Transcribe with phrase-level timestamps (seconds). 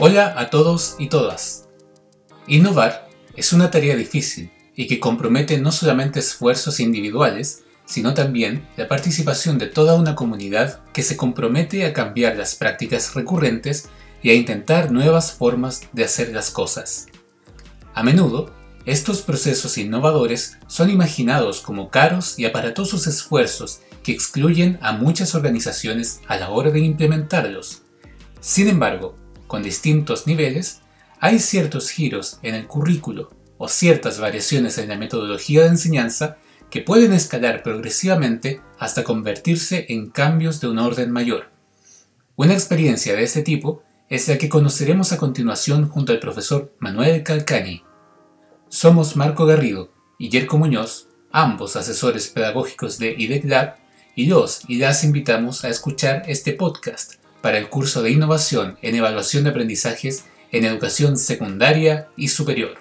[0.00, 1.66] Hola a todos y todas.
[2.46, 8.86] Innovar es una tarea difícil y que compromete no solamente esfuerzos individuales, sino también la
[8.86, 13.88] participación de toda una comunidad que se compromete a cambiar las prácticas recurrentes
[14.22, 17.06] y a intentar nuevas formas de hacer las cosas.
[17.92, 24.92] A menudo, estos procesos innovadores son imaginados como caros y aparatosos esfuerzos que excluyen a
[24.92, 27.82] muchas organizaciones a la hora de implementarlos.
[28.40, 29.16] Sin embargo,
[29.48, 30.82] con distintos niveles,
[31.18, 36.36] hay ciertos giros en el currículo o ciertas variaciones en la metodología de enseñanza
[36.70, 41.50] que pueden escalar progresivamente hasta convertirse en cambios de un orden mayor.
[42.36, 47.24] Una experiencia de este tipo es la que conoceremos a continuación junto al profesor Manuel
[47.24, 47.82] Calcani.
[48.68, 53.76] Somos Marco Garrido y Jerko Muñoz, ambos asesores pedagógicos de IDEC
[54.14, 58.94] y los y las invitamos a escuchar este podcast para el curso de innovación en
[58.94, 62.76] evaluación de aprendizajes en educación secundaria y superior.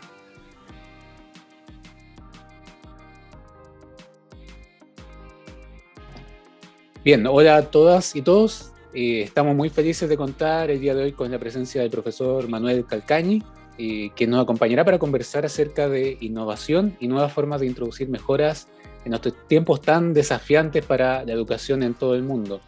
[7.03, 8.73] Bien, hola a todas y todos.
[8.93, 12.49] Eh, estamos muy felices de contar el día de hoy con la presencia del profesor
[12.49, 13.43] Manuel Calcañi,
[13.77, 18.67] eh, que nos acompañará para conversar acerca de innovación y nuevas formas de introducir mejoras
[19.05, 22.59] en estos tiempos tan desafiantes para la educación en todo el mundo.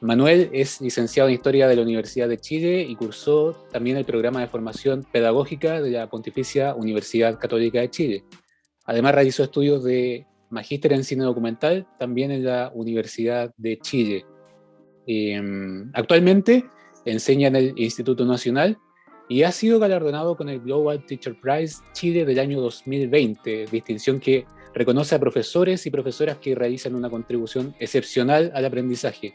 [0.00, 4.40] Manuel es licenciado en Historia de la Universidad de Chile y cursó también el programa
[4.40, 8.24] de formación pedagógica de la Pontificia Universidad Católica de Chile.
[8.86, 14.24] Además realizó estudios de magíster en cine documental también en la Universidad de Chile.
[15.06, 16.64] Em, actualmente
[17.04, 18.78] enseña en el Instituto Nacional
[19.28, 24.46] y ha sido galardonado con el Global Teacher Prize Chile del año 2020, distinción que
[24.72, 29.34] reconoce a profesores y profesoras que realizan una contribución excepcional al aprendizaje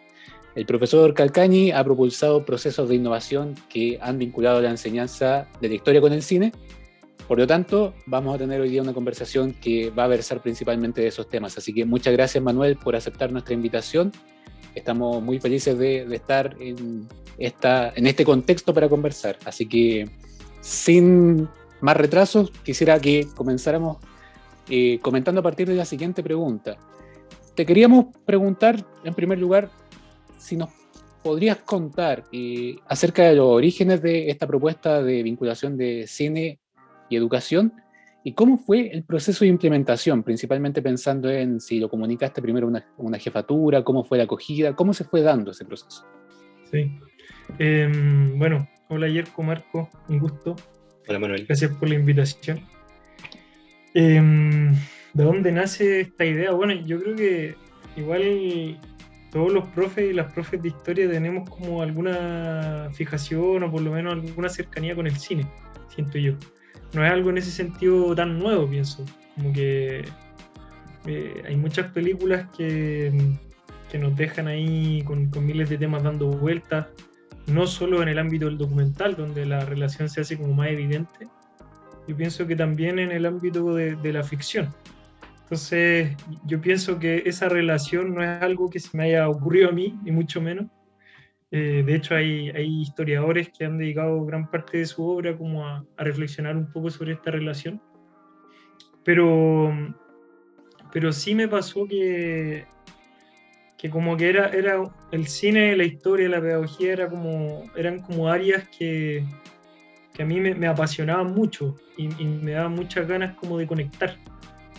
[0.55, 5.75] el profesor Calcañi ha propulsado procesos de innovación que han vinculado la enseñanza de la
[5.75, 6.53] historia con el cine.
[7.27, 11.01] Por lo tanto, vamos a tener hoy día una conversación que va a versar principalmente
[11.01, 11.57] de esos temas.
[11.57, 14.13] Así que muchas gracias, Manuel, por aceptar nuestra invitación.
[14.73, 19.37] Estamos muy felices de, estar en, esta, en este contexto para conversar.
[19.43, 20.09] Así que,
[20.61, 21.49] sin
[21.81, 23.97] más retrasos, quisiera que comenzáramos
[24.69, 26.77] eh, comentando a partir de la siguiente pregunta.
[27.55, 29.69] Te queríamos preguntar, en primer lugar,
[30.45, 30.69] si nos
[31.23, 36.59] podrías contar eh, acerca de los orígenes de esta propuesta de vinculación de cine
[37.09, 37.73] y educación
[38.23, 42.85] y cómo fue el proceso de implementación, principalmente pensando en si lo comunicaste primero una,
[42.97, 46.05] una jefatura, cómo fue la acogida, cómo se fue dando ese proceso.
[46.71, 46.91] Sí.
[47.57, 50.55] Em, bueno, hola Yerko, Marco, un gusto.
[51.07, 51.45] Hola Manuel.
[51.45, 52.61] Gracias por la invitación.
[53.95, 54.73] Em,
[55.13, 56.51] ¿De dónde nace esta idea?
[56.51, 57.55] Bueno, yo creo que
[57.95, 58.79] igual
[59.35, 63.91] todos los profes y las profes de historia tenemos como alguna fijación o por lo
[63.91, 65.45] menos alguna cercanía con el cine,
[65.93, 66.35] siento yo.
[66.93, 69.03] No es algo en ese sentido tan nuevo, pienso.
[69.35, 70.05] Como que
[71.05, 73.11] eh, hay muchas películas que,
[73.91, 76.87] que nos dejan ahí con, con, miles de temas dando vueltas,
[77.47, 81.27] no solo en el ámbito del documental, donde la relación se hace como más evidente,
[82.07, 84.73] yo pienso que también en el ámbito de, de la ficción.
[85.45, 89.71] Entonces, yo pienso que esa relación no es algo que se me haya ocurrido a
[89.71, 90.65] mí, ni mucho menos.
[91.51, 95.63] Eh, de hecho, hay, hay, historiadores que han dedicado gran parte de su obra como
[95.63, 97.79] a, a, reflexionar un poco sobre esta relación.
[99.03, 99.71] Pero,
[100.91, 102.65] pero sí me pasó que,
[103.77, 108.29] que como que era, era el cine, la historia, la pedagogía era como, eran como
[108.29, 109.23] áreas que,
[110.11, 113.67] que a mí me, me apasionaban mucho y, y me daban muchas ganas como de
[113.67, 114.17] conectar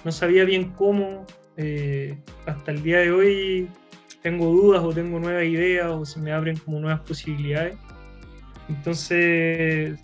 [0.05, 1.25] no sabía bien cómo.
[1.57, 3.69] Eh, hasta el día de hoy
[4.23, 7.77] tengo dudas o tengo nuevas ideas o se me abren como nuevas posibilidades.
[8.69, 9.99] Entonces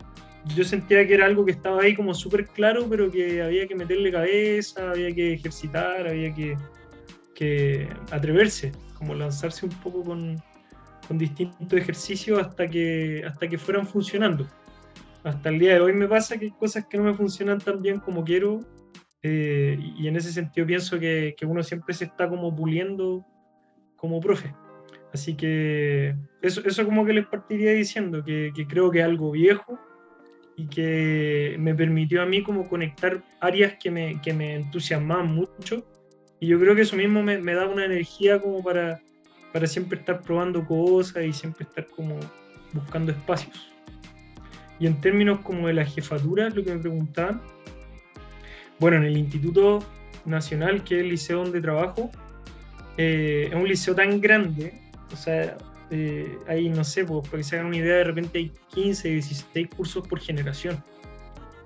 [0.46, 3.74] yo sentía que era algo que estaba ahí como súper claro, pero que había que
[3.74, 6.56] meterle cabeza, había que ejercitar, había que,
[7.34, 10.42] que atreverse, como lanzarse un poco con,
[11.06, 14.46] con, distintos ejercicios hasta que, hasta que fueran funcionando.
[15.24, 17.80] Hasta el día de hoy me pasa que hay cosas que no me funcionan tan
[17.80, 18.60] bien como quiero
[19.22, 23.24] eh, y en ese sentido pienso que, que, uno siempre se está como puliendo
[23.96, 24.52] como profe.
[25.12, 29.30] Así que eso, eso como que les partiría diciendo, que, que, creo que es algo
[29.30, 29.78] viejo
[30.56, 35.86] y que me permitió a mí como conectar áreas que me, que me entusiasmaban mucho.
[36.40, 39.00] Y yo creo que eso mismo me, me da una energía como para,
[39.52, 42.18] para siempre estar probando cosas y siempre estar como
[42.72, 43.72] buscando espacios.
[44.80, 47.40] Y en términos como de la jefatura, lo que me preguntaban,
[48.82, 49.78] bueno, en el Instituto
[50.24, 52.10] Nacional, que es el liceo donde trabajo,
[52.96, 54.74] eh, es un liceo tan grande,
[55.12, 55.56] o sea,
[55.90, 59.08] eh, hay, no sé, pues, para que se hagan una idea, de repente hay 15,
[59.08, 60.82] 16 cursos por generación.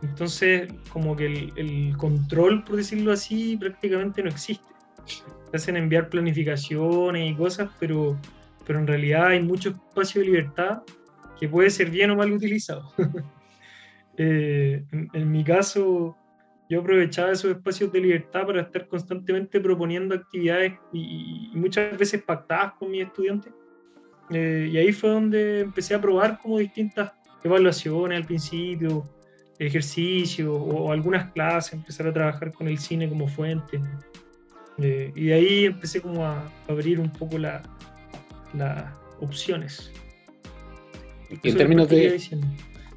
[0.03, 4.69] Entonces, como que el, el control, por decirlo así, prácticamente no existe.
[5.07, 8.21] Se hacen enviar planificaciones y cosas, pero,
[8.67, 10.83] pero en realidad hay mucho espacio de libertad
[11.41, 12.93] que puede ser bien o mal utilizado.
[14.19, 16.17] Eh, en, mi caso,
[16.69, 22.75] yo aprovechaba esos espacios de libertad para estar constantemente proponiendo actividades y, muchas veces pactadas
[22.75, 23.53] con mis estudiantes.
[24.31, 27.13] Eh, y ahí fue donde empecé a probar como distintas
[27.45, 29.05] evaluaciones al principio,
[29.59, 33.81] ejercicios o, algunas clases, empezar a trabajar con el cine como fuente.
[34.79, 37.63] Eh, y de ahí empecé como a, abrir un poco las
[39.21, 39.93] opciones.
[41.43, 42.19] Y en términos de...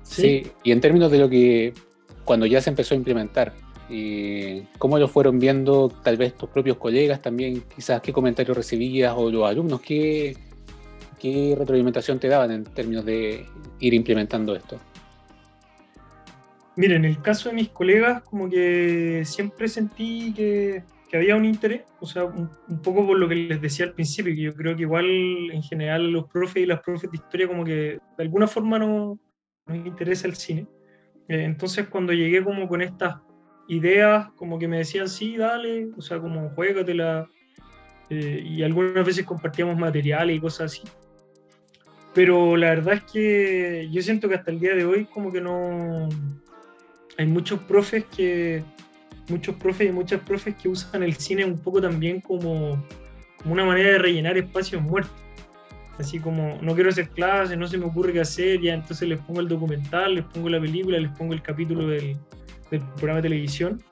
[0.02, 0.48] ¿Sí?
[0.64, 1.72] y en términos de lo que
[2.30, 3.54] cuando ya se empezó a implementar,
[3.90, 7.64] y ¿cómo lo fueron viendo tal vez tus propios colegas también?
[7.76, 10.38] Quizás qué comentarios recibías o los alumnos, qué,
[11.18, 13.48] qué retroalimentación te daban en términos de
[13.80, 14.78] ir implementando esto.
[16.76, 21.46] Mira, en el caso de mis colegas, como que siempre sentí que, que había un
[21.46, 22.52] interés, o sea, un,
[22.84, 25.08] poco por lo que les decía al principio, que yo creo que igual
[25.52, 29.18] en general los profes y las profes de historia como que de alguna forma no
[29.66, 30.68] nos interesa el cine.
[31.30, 33.18] Eh, entonces cuando llegué como con estas
[33.68, 37.30] ideas, como que me decían, sí, dale, o sea, como juégatela,
[38.10, 40.82] eh, y algunas veces compartíamos materiales y cosas así.
[42.16, 45.40] Pero la verdad es que yo siento que hasta el día de hoy como que
[45.40, 46.10] no,
[47.18, 48.64] hay muchos profes que
[49.30, 52.84] muchos profes y muchas profes que usan el cine un poco también como,
[53.38, 55.14] como una manera de rellenar espacios muertos.
[56.00, 59.20] Así como no quiero hacer clases, no se me ocurre qué hacer, ya entonces les
[59.20, 62.18] pongo el documental, les pongo la película, les pongo el capítulo del,
[62.70, 63.84] programa de televisión.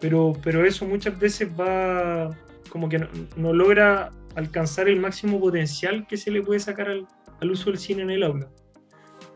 [0.00, 2.30] Pero, pero eso muchas veces va
[2.70, 3.06] como que
[3.36, 7.06] no, logra alcanzar el máximo potencial que se le puede sacar al,
[7.40, 8.48] al uso del cine en el aula.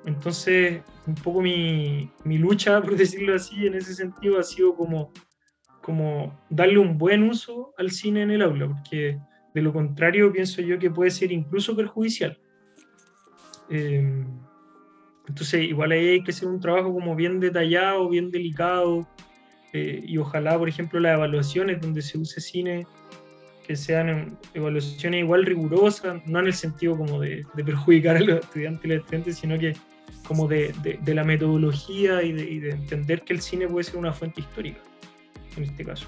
[0.04, 5.12] Entonces, un poco mi, mi, lucha, por decirlo así, en ese sentido ha sido como,
[5.80, 9.18] como darle un buen uso al cine en el aula, porque
[9.54, 12.38] de lo contrario pienso yo que puede ser incluso perjudicial.
[13.70, 14.24] Eh,
[15.28, 19.08] entonces, igual ahí hay que hacer un trabajo como bien detallado, bien delicado,
[19.72, 22.86] eh, y ojalá, por ejemplo, las evaluaciones donde se use cine,
[23.66, 28.40] que sean evaluaciones igual rigurosas, no en el sentido como de, de perjudicar a los
[28.40, 29.74] estudiantes y los estudiantes, sino que
[30.26, 30.74] como de,
[31.06, 34.80] la metodología y, y de, entender que el cine puede ser una fuente histórica,
[35.56, 36.06] en este caso.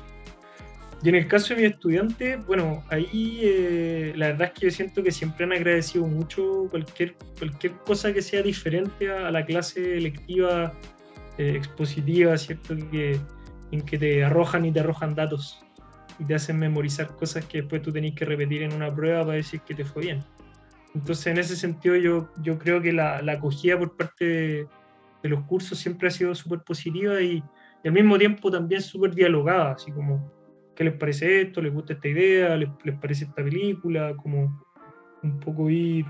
[1.04, 4.70] Y en el caso de mi estudiante, bueno, ahí eh, la verdad es que yo
[4.70, 10.00] siento que siempre han agradecido mucho cualquier, cualquier cosa que sea diferente a, la clase
[10.00, 10.72] lectiva
[11.36, 12.74] eh, expositiva, ¿cierto?
[12.90, 13.20] Que,
[13.70, 15.60] en que te arrojan y te arrojan datos
[16.18, 19.34] y te hacen memorizar cosas que después tú tenés que repetir en una prueba para
[19.34, 20.20] decir que te fue bien.
[20.94, 25.44] Entonces, en ese sentido, yo, yo creo que la, la acogida por parte de, los
[25.44, 27.42] cursos siempre ha sido súper positiva y,
[27.82, 30.43] y, al mismo tiempo también súper dialogada, así como,
[30.74, 31.60] ¿qué les parece esto?
[31.62, 32.56] ¿Les gusta esta idea?
[32.56, 34.14] ¿Les, les parece esta película?
[34.16, 34.64] Como
[35.22, 36.04] un poco ir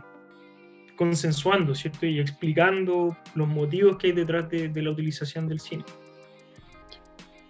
[0.96, 2.06] consensuando, ¿cierto?
[2.06, 5.84] Y explicando los motivos que hay detrás de, la utilización del cine.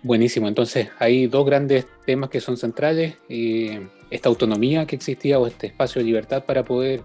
[0.02, 5.68] Buenísimo, entonces hay dos grandes temas que son centrales, esta autonomía que existía o este
[5.68, 7.00] espacio de libertad para poder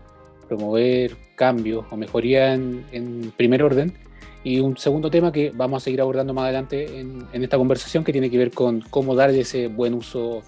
[0.47, 3.93] promover cambios o mejoría en, primer orden.
[4.43, 8.11] Y un segundo tema que vamos a seguir abordando más adelante en, esta conversación que
[8.11, 10.41] tiene que ver con cómo darle ese buen uso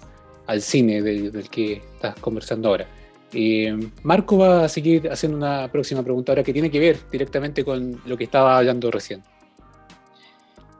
[0.48, 2.88] al cine del, que estás conversando ahora.
[3.34, 7.64] Eh, Marco va a seguir haciendo una próxima pregunta ahora que tiene que ver directamente
[7.64, 9.22] con lo que estaba hablando recién.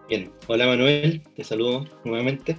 [0.10, 2.58] Bien, hola Manuel, te saludo nuevamente.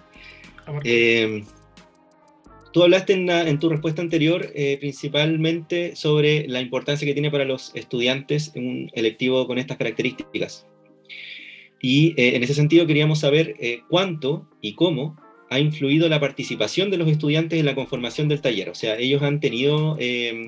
[2.72, 7.70] Tú hablaste en, tu respuesta anterior eh, principalmente sobre la importancia que tiene para los
[7.74, 10.66] estudiantes un electivo con estas características.
[11.82, 16.90] Y eh, en ese sentido queríamos saber eh, cuánto y cómo ha influido la participación
[16.90, 18.70] de los estudiantes en la conformación del taller.
[18.70, 19.98] O sea, ellos han tenido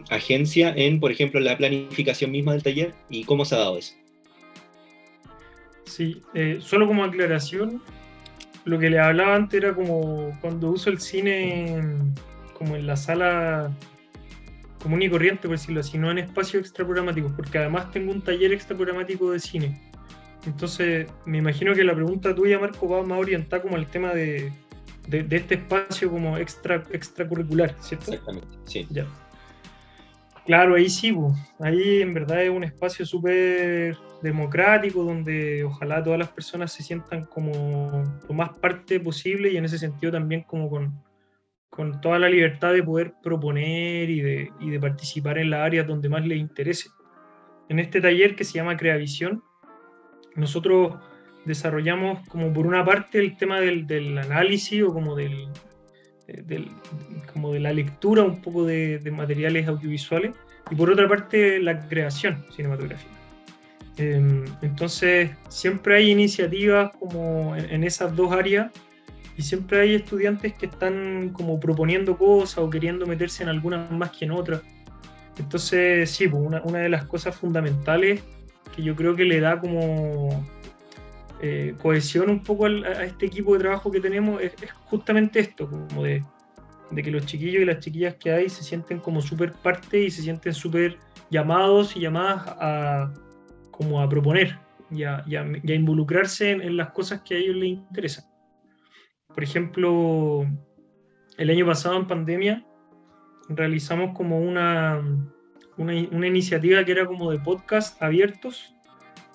[0.08, 3.92] agencia en, por ejemplo, la planificación misma del taller y cómo se ha dado eso.
[5.84, 6.22] Sí,
[6.60, 7.82] solo como aclaración,
[8.64, 11.82] lo que le hablaba antes era como cuando uso el cine
[12.54, 13.70] como en la sala
[14.82, 18.52] común y corriente, por decirlo así, no en espacios extraprogramáticos, porque además tengo un taller
[18.52, 19.80] extraprogramático de cine.
[20.46, 24.52] Entonces, me imagino que la pregunta tuya, Marco, va más orientada como al tema de,
[25.08, 28.12] de, este espacio como extra, extracurricular, ¿cierto?
[28.12, 28.86] Exactamente, sí.
[28.90, 29.06] Ya.
[30.44, 31.16] Claro, ahí sí,
[31.60, 37.24] ahí en verdad es un espacio súper democrático donde ojalá todas las personas se sientan
[37.24, 41.04] como lo más parte posible y en ese sentido también como con,
[41.68, 45.86] con toda la libertad de poder proponer y de, y de participar en las áreas
[45.86, 46.88] donde más les interese.
[47.68, 49.44] En este taller que se llama Creavisión,
[50.36, 50.96] nosotros
[51.44, 55.48] desarrollamos como por una parte el tema del, del análisis o como del,
[56.26, 56.68] del,
[57.30, 60.34] como de la lectura un poco de, de, materiales audiovisuales
[60.70, 63.23] y por otra parte la creación cinematográfica.
[63.96, 68.72] Eh, entonces siempre hay iniciativas como en, esas dos áreas
[69.36, 74.10] y siempre hay estudiantes que están como proponiendo cosas o queriendo meterse en algunas más
[74.10, 74.62] que en otras.
[75.38, 78.22] Entonces sí, pues una, una de las cosas fundamentales
[78.74, 80.44] que yo creo que le da como
[81.40, 85.40] eh, cohesión un poco al, a este equipo de trabajo que tenemos es, es justamente
[85.40, 86.24] esto, como de,
[86.90, 90.10] de, que los chiquillos y las chiquillas que hay se sienten como súper parte y
[90.10, 90.98] se sienten súper
[91.30, 93.12] llamados y llamadas a,
[93.76, 94.58] como a proponer
[94.90, 97.68] y a, y a, y a involucrarse en, en, las cosas que a ellos les
[97.70, 98.24] interesan.
[99.28, 100.46] Por ejemplo,
[101.36, 102.64] el año pasado en pandemia
[103.48, 105.02] realizamos como una,
[105.76, 108.74] una, una iniciativa que era como de podcast abiertos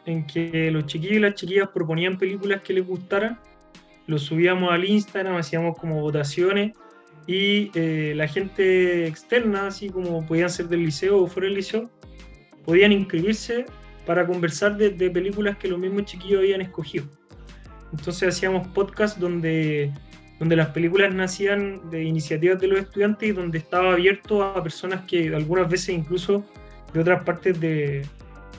[0.05, 3.39] en que los chiquillos y las chiquillas proponían películas que les gustaran,
[4.07, 6.75] los subíamos al Instagram, hacíamos como votaciones
[7.27, 11.89] y eh, la gente externa, así como podían ser del liceo o fuera del liceo,
[12.65, 13.65] podían inscribirse
[14.05, 17.05] para conversar de, películas que los mismos chiquillos habían escogido.
[17.91, 19.91] Entonces hacíamos podcasts donde,
[20.39, 25.05] donde las películas nacían de iniciativas de los estudiantes y donde estaba abierto a personas
[25.05, 26.43] que algunas veces incluso
[26.93, 28.05] de otras partes de,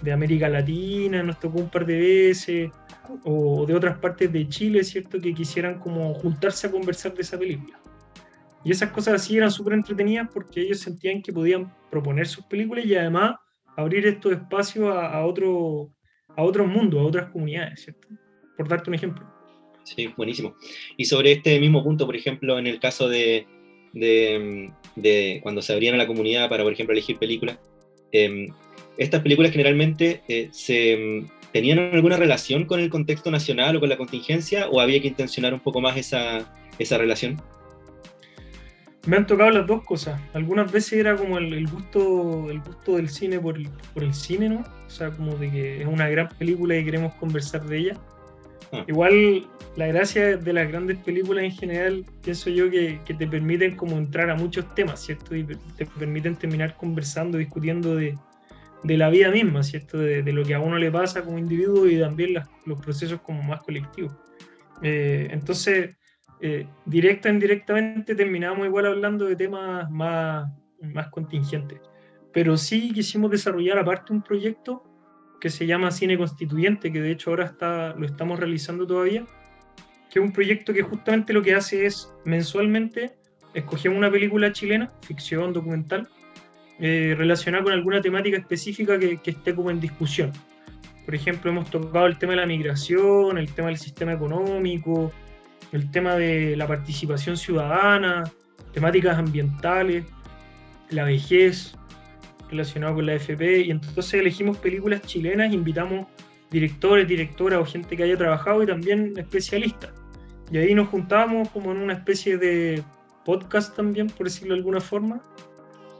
[0.02, 2.70] de América Latina, nos tocó un par de veces,
[3.24, 5.20] o de otras partes de Chile, ¿cierto?
[5.20, 7.78] Que quisieran como juntarse a conversar de esa película.
[8.64, 12.84] Y esas cosas así eran súper entretenidas porque ellos sentían que podían proponer sus películas
[12.84, 13.36] y además
[13.76, 15.90] abrir estos espacios a, otro,
[16.36, 18.08] a otros mundos, a otras comunidades, ¿cierto?
[18.56, 19.26] Por darte un ejemplo.
[19.84, 20.54] Sí, buenísimo.
[20.96, 23.46] Y sobre este mismo punto, por ejemplo, en el caso de,
[23.92, 27.58] de, de cuando se abrían a la comunidad para, por ejemplo, elegir películas,
[28.12, 28.48] eh,
[28.98, 33.96] estas películas generalmente eh, se, tenían alguna relación con el contexto nacional o con la
[33.96, 37.40] contingencia o había que intencionar un poco más esa, esa relación?
[39.06, 40.20] Me han tocado las dos cosas.
[40.34, 44.12] Algunas veces era como el, el gusto, el gusto del cine por el, por el,
[44.12, 44.60] cine, ¿no?
[44.60, 47.94] O sea, como de que es una gran película y queremos conversar de ella.
[48.72, 48.84] Ah.
[48.86, 53.74] Igual la gracia de las grandes películas en general, pienso yo que, que, te permiten
[53.74, 55.34] como entrar a muchos temas, ¿cierto?
[55.34, 58.14] Y te permiten terminar conversando, discutiendo de,
[58.82, 59.98] de la vida misma, ¿cierto?
[59.98, 63.20] De, de, lo que a uno le pasa como individuo y también las, los procesos
[63.22, 64.12] como más colectivos.
[64.82, 65.96] Eh, entonces,
[66.42, 71.80] eh, directa o indirectamente terminamos igual hablando de temas más, más contingentes.
[72.32, 74.84] Pero sí quisimos desarrollar aparte un proyecto
[75.40, 79.24] que se llama Cine Constituyente, que de hecho ahora está, lo estamos realizando todavía,
[80.10, 83.16] que es un proyecto que justamente lo que hace es mensualmente
[83.54, 86.08] escogemos una película chilena, ficción, documental,
[86.78, 90.32] eh, relacionada con alguna temática específica que, esté como en discusión.
[91.04, 95.12] Por ejemplo, hemos tocado el tema de la migración, el tema del sistema económico,
[95.72, 98.24] el tema de la participación ciudadana,
[98.72, 100.04] temáticas ambientales,
[100.90, 101.74] la vejez
[102.50, 106.06] relacionado con la FP, y entonces elegimos películas chilenas, invitamos
[106.50, 109.92] directores, directoras o gente que haya trabajado y también especialistas.
[110.50, 112.82] Y ahí nos juntamos como en una especie de
[113.24, 115.22] podcast también, por decirlo de alguna forma,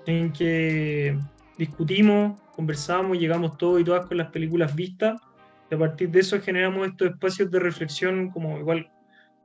[0.07, 1.17] en que
[1.57, 5.21] discutimos, conversamos, llegamos todos y todas con las películas vistas.
[5.71, 8.91] Y a partir de eso generamos estos espacios de reflexión como igual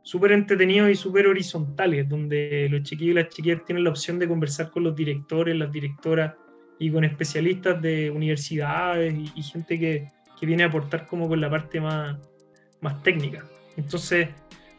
[0.06, 4.28] súper entretenidos y súper horizontales, donde los chiquillos y las chiquillas tienen la opción de
[4.28, 6.36] conversar con los directores, las directoras
[6.78, 10.08] y con especialistas de universidades y, y gente que,
[10.40, 12.20] que, viene a aportar como con la parte más,
[12.82, 13.44] más técnica.
[13.78, 14.30] Entonces,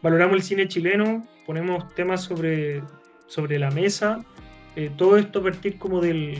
[0.00, 2.84] valoramos el cine chileno, ponemos temas sobre,
[3.26, 4.24] sobre la mesa
[4.76, 6.38] eh, todo esto a partir como del,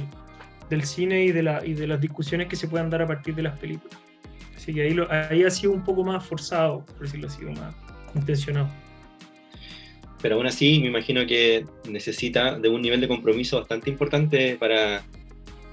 [0.71, 3.35] del cine y de, la, y de las discusiones que se puedan dar a partir
[3.35, 3.99] de las películas.
[4.55, 7.75] Así que ahí, lo, ahí ha sido un poco más forzado, por decirlo así, más
[8.17, 8.69] intencionado.
[10.23, 15.05] Pero aún así, me imagino que necesita de un nivel de compromiso bastante importante para,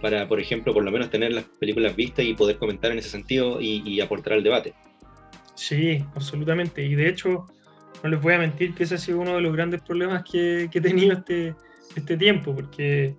[0.02, 3.10] para, por ejemplo, por lo menos tener las películas vistas y poder comentar en ese
[3.10, 4.74] sentido y, y aportar al debate.
[5.56, 6.84] Sí, absolutamente.
[6.84, 7.46] Y de hecho,
[8.04, 10.68] no les voy a mentir que ese ha sido uno de los grandes problemas que,
[10.70, 11.56] que he tenido este,
[11.96, 13.16] este tiempo, porque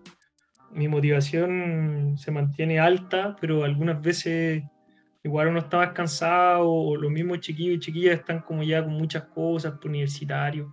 [0.72, 4.62] mi motivación se mantiene alta, pero algunas veces
[5.24, 8.92] igual uno está más cansado, o los mismos chiquillos y chiquillas están como ya con
[8.92, 10.68] muchas cosas, universitarios,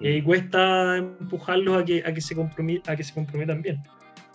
[0.00, 3.82] y ahí cuesta empujarlos a que, a que, se, a que se comprometan bien.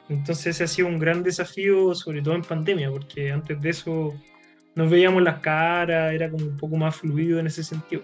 [0.07, 4.13] Entonces ese ha sido un gran desafío, sobre todo en pandemia, porque antes de eso
[4.75, 8.03] nos veíamos las caras, era como un poco más fluido en ese sentido.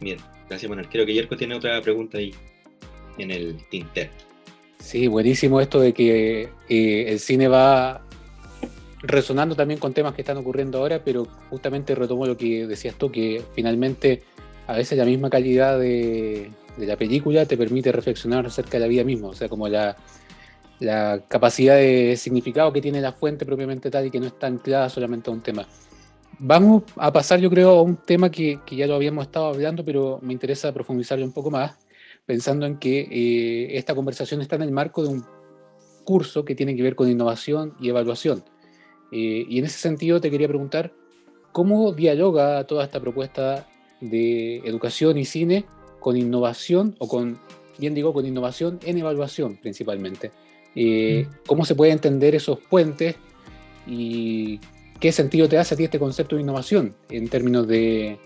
[0.00, 0.18] Bien,
[0.48, 0.88] gracias Manuel.
[0.88, 2.34] Creo que Yerko tiene otra pregunta ahí.
[3.16, 4.10] en el tintero.
[4.78, 8.07] Sí, buenísimo esto de que eh, el cine va
[9.02, 13.10] resonando también con temas que están ocurriendo ahora, pero justamente retomo lo que decías tú,
[13.10, 14.22] que finalmente
[14.66, 19.04] a veces la misma calidad de, la película te permite reflexionar acerca de la vida
[19.04, 19.96] misma, o sea, como la,
[20.80, 24.88] la capacidad de significado que tiene la fuente propiamente tal y que no está anclada
[24.88, 25.66] solamente a un tema.
[26.40, 30.20] Vamos a pasar, yo creo, a un tema que, ya lo habíamos estado hablando, pero
[30.22, 31.76] me interesa profundizarlo un poco más,
[32.26, 35.24] pensando en que eh, esta conversación está en el marco de un
[36.04, 38.44] curso que tiene que ver con innovación y evaluación.
[39.12, 40.92] Eh, y en ese sentido te quería preguntar,
[41.52, 43.68] ¿cómo dialoga toda esta propuesta
[44.00, 45.64] de educación y cine
[46.00, 47.38] con innovación, o con,
[47.78, 50.30] bien digo, con innovación en evaluación principalmente?
[50.74, 51.34] Eh, mm.
[51.46, 53.16] ¿Cómo se puede entender esos puentes
[53.86, 54.60] y
[55.00, 58.18] ¿Qué sentido te hace a ti este concepto de innovación en términos de,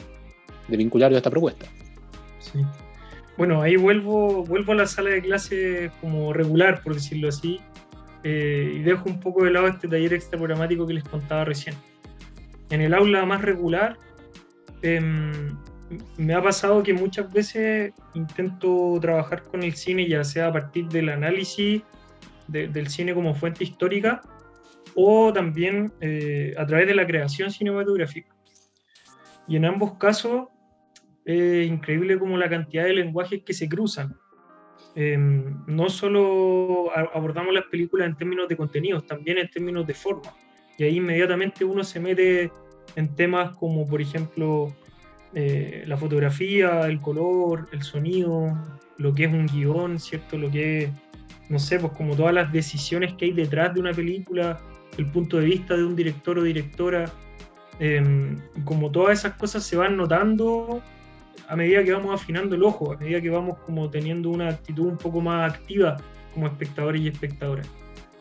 [0.69, 1.67] vincularlo a esta propuesta?
[2.39, 2.61] Sí.
[3.37, 7.61] Bueno, ahí vuelvo, vuelvo a la sala de clase como regular, por decirlo así,
[8.25, 11.75] eh, y dejo un poco de lado este taller extra programático que les contaba recién.
[12.71, 13.99] En el aula más regular,
[14.83, 15.57] em,
[16.17, 20.89] me ha pasado que muchas veces intento trabajar con el cine, ya sea a partir
[20.89, 21.83] del análisis
[22.49, 24.21] del cine como fuente histórica,
[24.95, 28.35] o también eh, a través de la creación cinematográfica.
[29.49, 30.49] Y en ambos casos
[31.25, 34.17] es increíble como la cantidad de lenguajes que se cruzan.
[34.95, 40.35] Em, no solo abordamos las películas en términos de contenidos, también en términos de forma.
[40.77, 42.51] Y ahí inmediatamente uno se mete
[42.97, 44.75] en temas como, por ejemplo,
[45.35, 48.47] eh, la fotografía, el color, el sonido,
[48.99, 50.37] lo que es un guion, ¿cierto?
[50.37, 50.91] Lo que es,
[51.49, 54.61] no sé, pues como todas las decisiones que hay detrás de una película,
[54.99, 57.11] el punto de vista de un director o directora,
[57.79, 60.83] em, como todas esas cosas se van notando
[61.49, 64.87] a medida que vamos afinando el ojo, a medida que vamos como teniendo una actitud
[64.87, 65.97] un poco más activa
[66.35, 67.69] como espectadores y espectadoras.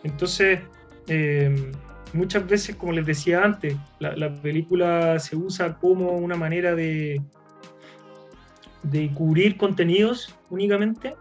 [0.04, 0.60] Entonces,
[1.08, 1.72] em,
[2.14, 7.22] muchas veces, como les decía antes, la, película se usa como una manera de,
[8.84, 11.16] de cubrir contenidos únicamente,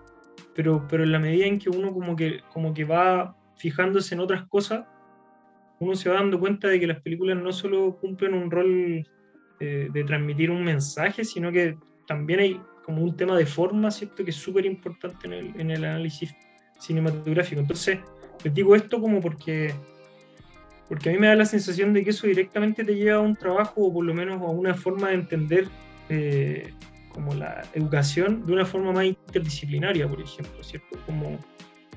[0.55, 4.20] pero, pero en la medida en que uno como que, como que va fijándose en
[4.20, 4.85] otras cosas,
[5.79, 9.07] uno se va dando cuenta de que las películas no solo cumplen un rol
[9.61, 14.25] eh, de transmitir un mensaje, sino que también hay como un tema de forma, ¿cierto?
[14.25, 16.35] Que es súper importante en el, en el análisis
[16.79, 17.61] cinematográfico.
[17.61, 17.99] Entonces,
[18.42, 19.75] les digo esto como porque,
[20.88, 23.37] porque a mí me da la sensación de que eso directamente te lleva a un
[23.37, 25.68] trabajo o por lo menos a una forma de entender
[26.09, 26.73] eh,
[27.12, 30.99] como la educación de una forma más interdisciplinaria, por ejemplo, ¿cierto?
[31.07, 31.38] Como,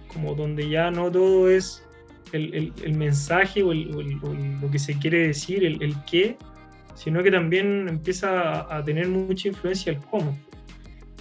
[0.08, 1.88] como donde ya no todo es
[2.34, 6.38] el, mensaje o, lo que se quiere decir, el, qué,
[6.96, 10.38] sino que también empieza a, tener mucha influencia el cómo.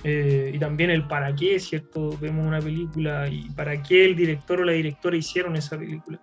[0.05, 2.19] Eh, y también el para qué, ¿cierto?
[2.21, 6.19] Vemos una película y para qué el director o la directora hicieron esa película.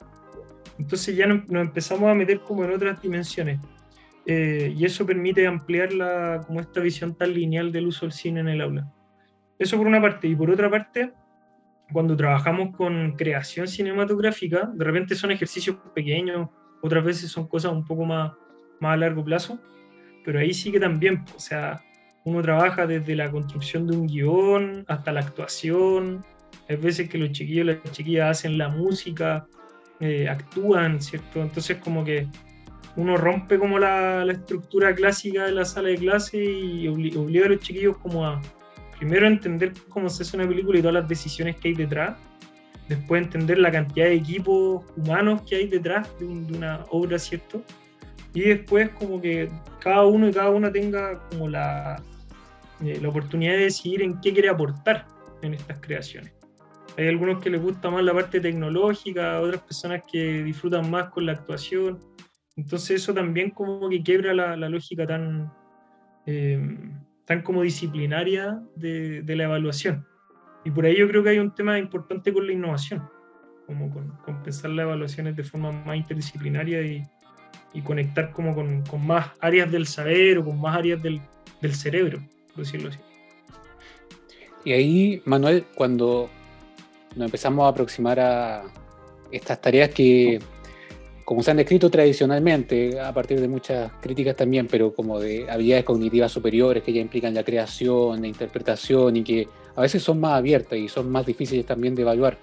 [0.77, 3.59] Entonces ya nos, empezamos a meter como en otras dimensiones.
[4.25, 8.41] Eh, y eso permite ampliar la, como esta visión tan lineal del uso del cine
[8.41, 8.91] en el aula.
[9.57, 10.27] Eso por una parte.
[10.27, 11.11] Y por otra parte,
[11.91, 16.49] cuando trabajamos con creación cinematográfica, de repente son ejercicios pequeños,
[16.81, 18.31] otras veces son cosas un poco más,
[18.79, 19.59] más a largo plazo,
[20.25, 21.83] pero ahí sí que también, o sea,
[22.25, 26.23] uno trabaja desde la construcción de un guion hasta la actuación,
[26.67, 29.47] hay veces que los chiquillos las chiquillas hacen la música,
[29.99, 31.41] eh, actúan, ¿cierto?
[31.41, 32.27] Entonces como que
[32.95, 37.49] uno rompe como la, la, estructura clásica de la sala de clase y obliga a
[37.49, 38.41] los chiquillos como a,
[38.99, 42.17] primero entender cómo se hace una película y todas las decisiones que hay detrás,
[42.87, 47.63] después entender la cantidad de equipos humanos que hay detrás de, una obra, ¿cierto?
[48.33, 52.01] Y después como que cada uno y cada una tenga como la,
[52.81, 55.07] eh, la oportunidad de decidir en qué quiere aportar
[55.41, 56.33] en estas creaciones.
[56.97, 61.25] Hay algunos que les gusta más la parte tecnológica, otras personas que disfrutan más con
[61.25, 61.99] la actuación.
[62.55, 65.51] Entonces eso también como que quiebra la, lógica tan,
[66.25, 66.61] eh,
[67.25, 70.05] tan como disciplinaria de, la evaluación.
[70.65, 73.07] Y por ahí yo creo que hay un tema importante con la innovación,
[73.65, 77.03] como con, pensar las evaluaciones de forma más interdisciplinaria y,
[77.83, 81.21] conectar como con, más áreas del saber o con más áreas del,
[81.61, 82.19] del cerebro,
[82.53, 82.99] por decirlo así.
[84.65, 86.29] Y ahí, Manuel, cuando
[87.15, 88.63] nos empezamos a aproximar a
[89.31, 90.39] estas tareas que
[91.29, 95.85] como se han descrito tradicionalmente, a partir de muchas críticas también, pero como de habilidades
[95.85, 100.39] cognitivas superiores que ya implican la creación, la interpretación y que a veces son más
[100.39, 102.39] abiertas y son más difíciles también de evaluar.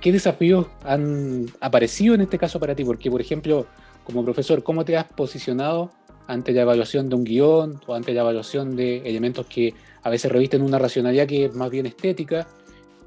[0.00, 2.84] ¿Qué desafíos han aparecido en este caso para ti?
[2.84, 3.66] Porque, por ejemplo,
[4.04, 5.90] como profesor, ¿cómo te has posicionado
[6.26, 10.30] ante la evaluación de un guion o ante la evaluación de elementos que a veces
[10.32, 12.46] revisten una racionalidad que es más bien estética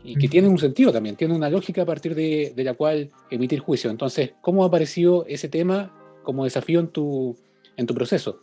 [0.04, 3.60] y que tiene un sentido también, tiene una lógica a partir de, la cual emitir
[3.60, 3.90] juicio.
[3.90, 7.38] Entonces, ¿cómo ha aparecido ese tema como desafío en tu,
[7.78, 8.40] en tu proceso?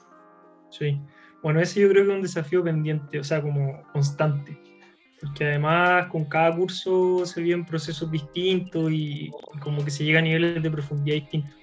[0.70, 0.98] Sí,
[1.42, 4.58] bueno, ese yo creo que es un desafío pendiente, o sea, como constante,
[5.20, 9.30] porque además con cada curso se viven procesos distintos y,
[9.60, 11.54] como que se llega a niveles de profundidad distintos.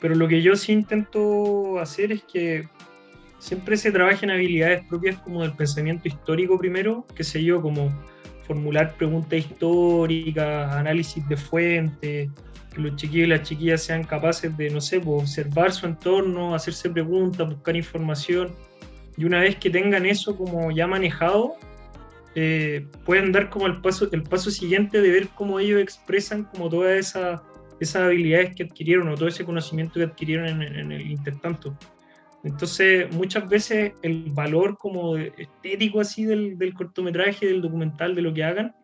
[0.00, 2.68] Pero lo que yo sí intento hacer es que
[3.38, 7.90] siempre se trabaje en habilidades propias como del pensamiento histórico primero, que sé yo, como
[8.46, 12.30] formular preguntas históricas, análisis de fuentes,
[12.74, 16.54] que los chiquillos y las chiquillas sean capaces de, no sé, pues, observar su entorno,
[16.54, 18.54] hacerse preguntas, buscar información.
[19.16, 21.56] Y una vez que tengan eso como ya manejado,
[22.34, 26.68] eh, pueden dar como el paso, el paso siguiente de ver cómo ellos expresan como
[26.68, 27.42] todas esas,
[27.80, 31.76] esas habilidades que adquirieron o todo ese conocimiento que adquirieron en, en el intertanto.
[32.42, 38.32] Entonces, muchas veces el valor como estético así del, del cortometraje, del documental, de lo
[38.32, 38.74] que hagan,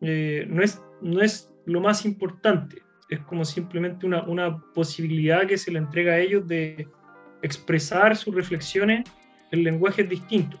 [0.00, 2.82] eh, no, es, no es lo más importante.
[3.10, 6.88] Es como simplemente una, una, posibilidad que se le entrega a ellos de
[7.42, 9.08] expresar sus reflexiones
[9.52, 10.60] en lenguajes distintos.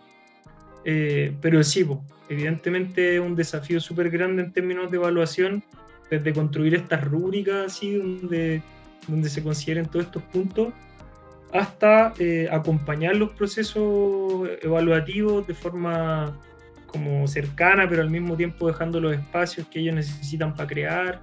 [0.84, 1.84] Eh, pero sí,
[2.28, 5.62] evidentemente un desafío súper grande en términos de evaluación,
[6.10, 8.62] desde construir estas rúbricas así, donde,
[9.08, 10.72] donde se consideren todos estos puntos
[11.52, 16.38] hasta eh, acompañar los procesos evaluativos de forma
[16.86, 21.20] como cercana, pero al mismo tiempo dejando los espacios que ellos necesitan para crear.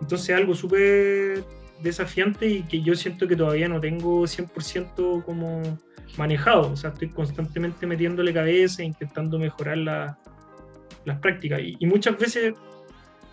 [0.00, 1.44] Entonces algo súper
[1.82, 5.62] desafiante y que yo siento que todavía no tengo 100% como
[6.16, 6.72] manejado.
[6.72, 11.60] O sea, estoy constantemente metiéndole cabeza e intentando mejorar las prácticas.
[11.60, 12.54] Y, y, muchas veces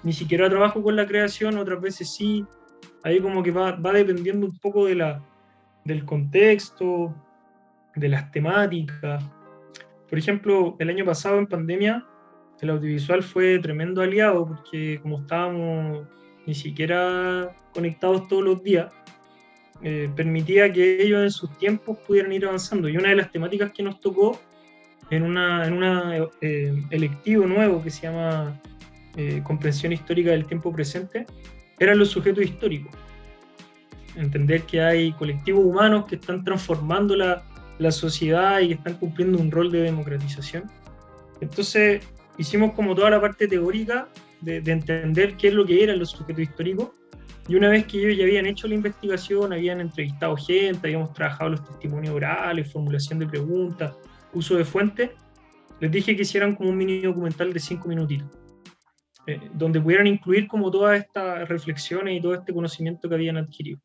[0.04, 2.46] ni siquiera trabajo con la creación, otras veces sí.
[3.04, 5.22] Ahí como que va, va dependiendo un poco de la,
[5.84, 7.14] del contexto,
[7.96, 9.24] de las temáticas.
[10.10, 12.06] Por ejemplo, el año pasado en pandemia,
[12.62, 16.08] el audiovisual fue tremendo aliado porque como estábamos
[16.48, 18.92] ni siquiera conectados todos los días,
[19.84, 22.90] eh, permitía que ellos en sus tiempos pudieran ir avanzando.
[22.90, 24.40] Y una de las temáticas que nos tocó
[25.12, 28.60] en una, en una eh, electivo nuevo que se llama
[29.16, 31.26] eh, Comprensión Histórica del Tiempo Presente,
[31.78, 32.92] eran los sujetos históricos
[34.16, 37.44] entender que hay colectivos humanos que están transformando la,
[37.78, 40.64] la sociedad y que están cumpliendo un rol de democratización.
[41.40, 42.04] Entonces
[42.38, 44.08] hicimos como toda la parte teórica
[44.42, 46.90] de, de, entender qué es lo que eran los sujetos históricos.
[47.48, 51.52] Y una vez que ellos ya habían hecho la investigación, habían entrevistado gente, habíamos trabajado
[51.52, 53.94] los testimonios orales, formulación de preguntas,
[54.34, 55.12] uso de fuentes,
[55.80, 58.28] les dije que hicieran como un mini documental de cinco minutitos,
[59.28, 63.80] eh, donde pudieran incluir como todas estas reflexiones y todo este conocimiento que habían adquirido.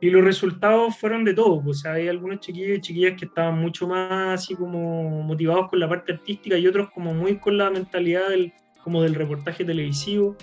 [0.00, 3.24] Y los resultados fueron de todo, pues, o sea, hay algunos chiquillos y chiquillas que
[3.24, 7.56] estaban mucho más así como motivados con la parte artística y otros como muy con
[7.56, 8.52] la mentalidad del,
[8.84, 10.36] como del reportaje televisivo.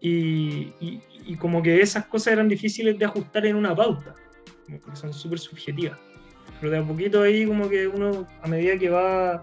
[0.00, 1.00] Y,
[1.38, 4.14] como que esas cosas eran difíciles de ajustar en una pauta,
[4.68, 5.98] porque son súper subjetivas.
[6.60, 9.42] Pero de a poquito ahí como que uno, a medida que va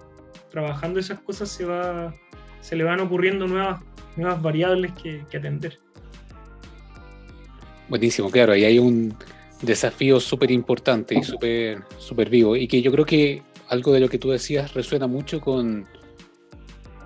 [0.49, 2.13] trabajando esas cosas, se, va,
[2.61, 3.83] se le van ocurriendo nuevas,
[4.15, 5.77] nuevas variables que, que atender.
[7.89, 9.13] Buenísimo, claro, ahí hay un,
[9.63, 14.09] desafío súper importante y súper super vivo y que yo creo que algo de lo
[14.09, 15.87] que tú decías resuena mucho con,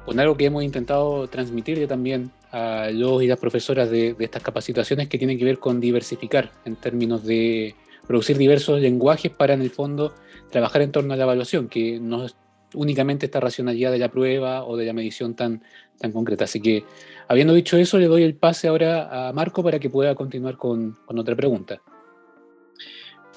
[0.08, 4.42] con algo que hemos intentado transmitir también a los y las profesoras de, de, estas
[4.42, 7.76] capacitaciones que tienen que ver con diversificar en términos de
[8.08, 10.16] producir diversos lenguajes para en el fondo
[10.50, 12.38] trabajar en torno a la evaluación, que no es
[12.74, 15.62] únicamente esta racionalidad de la prueba o de la medición tan,
[16.00, 16.46] tan concreta.
[16.46, 16.86] Así que,
[17.28, 20.98] habiendo dicho eso, le doy el pase ahora a Marco para que pueda continuar con,
[21.06, 21.82] con otra pregunta.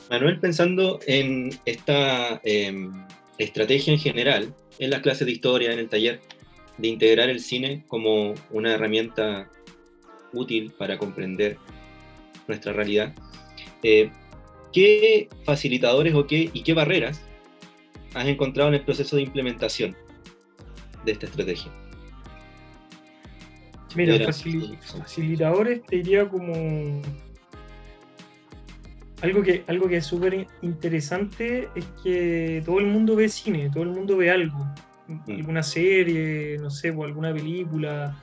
[0.09, 2.93] Manuel, pensando en esta em,
[3.39, 6.21] estrategia en general, en las clases de historia, en el taller,
[6.81, 9.51] de integrar el cine como una herramienta
[10.33, 11.59] útil para comprender
[12.49, 13.15] nuestra realidad,
[13.83, 14.11] eh,
[14.73, 17.23] ¿qué facilitadores o qué, y qué barreras
[18.15, 19.97] has encontrado en el proceso de implementación
[21.05, 21.71] de esta estrategia?
[23.97, 27.03] Mira, facilitadores te diría como
[29.21, 33.83] algo que, algo que es súper interesante es que todo el mundo ve cine, todo
[33.83, 34.59] el mundo ve algo.
[35.29, 38.17] Alguna serie, no sé, o alguna película,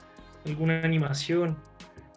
[0.46, 1.58] alguna animación.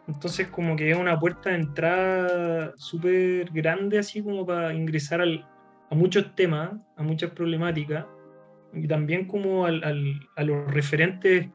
[0.09, 5.47] Entonces como que es una puerta de entrada súper grande así como para ingresar al,
[5.91, 8.07] a muchos temas, a muchas problemáticas,
[8.73, 9.83] y también como al,
[10.37, 11.49] a los referentes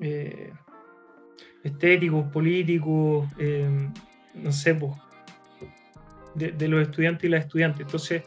[0.00, 0.52] eh,
[1.62, 3.68] estéticos, políticos, eh,
[4.34, 4.92] no sé, pues,
[6.34, 7.80] de, los estudiantes y las estudiantes.
[7.82, 8.22] Entonces,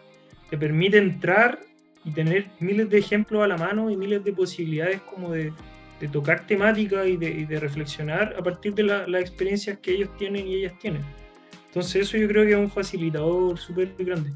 [0.50, 1.60] te permite entrar
[2.08, 5.52] y tener miles de ejemplos a la mano y miles de posibilidades como de,
[6.00, 10.48] de tocar temática y de, de, reflexionar a partir de las experiencias que ellos tienen
[10.48, 11.02] y ellas tienen.
[11.66, 14.32] Entonces eso yo creo que es un facilitador súper grande.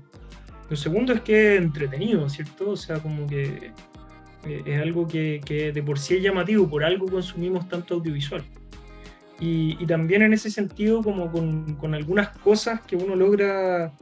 [0.69, 2.71] Lo segundo es que es entretenido, ¿cierto?
[2.71, 3.71] O sea, como que
[4.45, 8.43] eh, es algo que, que, de por sí es llamativo, por algo consumimos tanto audiovisual.
[9.39, 13.93] Y, y también en ese sentido, como con, con algunas cosas que uno logra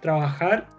[0.00, 0.77] trabajar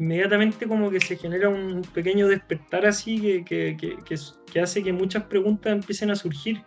[0.00, 4.16] inmediatamente como que se genera un pequeño despertar así que, que, que,
[4.50, 6.62] que, hace que muchas preguntas empiecen a surgir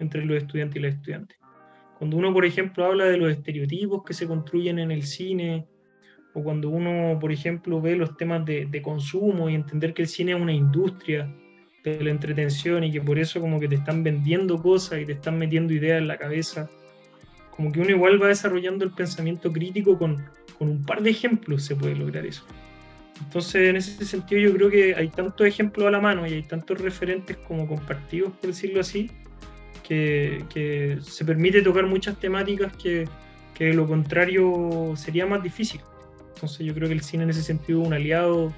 [0.00, 1.38] entre los estudiantes y las estudiantes.
[1.96, 5.68] Cuando uno, por ejemplo, habla de los estereotipos que se construyen en el cine,
[6.34, 10.08] o cuando uno, por ejemplo, ve los temas de, de consumo y entender que el
[10.08, 11.32] cine es una industria
[11.84, 15.12] de la entretención y que por eso como que te están vendiendo cosas y te
[15.12, 16.68] están metiendo ideas en la cabeza,
[17.52, 20.24] como que uno igual va desarrollando el pensamiento crítico con,
[20.58, 22.44] con un par de ejemplos se puede lograr eso.
[23.20, 26.42] Entonces, en ese sentido, yo creo que hay tantos ejemplos a la mano y hay
[26.42, 29.10] tantos referentes como compartidos, por decirlo así,
[29.82, 33.08] que, se permite tocar muchas temáticas que,
[33.54, 35.80] que, lo contrario sería más difícil.
[36.34, 38.52] Entonces, yo creo que el cine en ese sentido es un aliado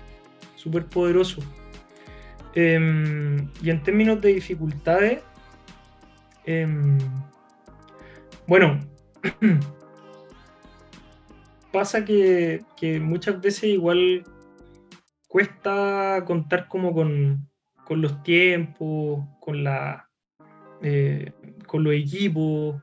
[0.54, 1.42] súper poderoso.
[2.54, 2.78] Eh,
[3.62, 5.22] y en términos de dificultades,
[6.46, 6.66] eh,
[8.46, 8.80] bueno,
[11.72, 12.64] pasa que,
[13.00, 14.24] muchas veces igual
[15.28, 17.48] cuesta contar como con,
[17.84, 20.06] con los tiempos, con la
[20.82, 21.32] eh,
[21.66, 22.76] con los equipos,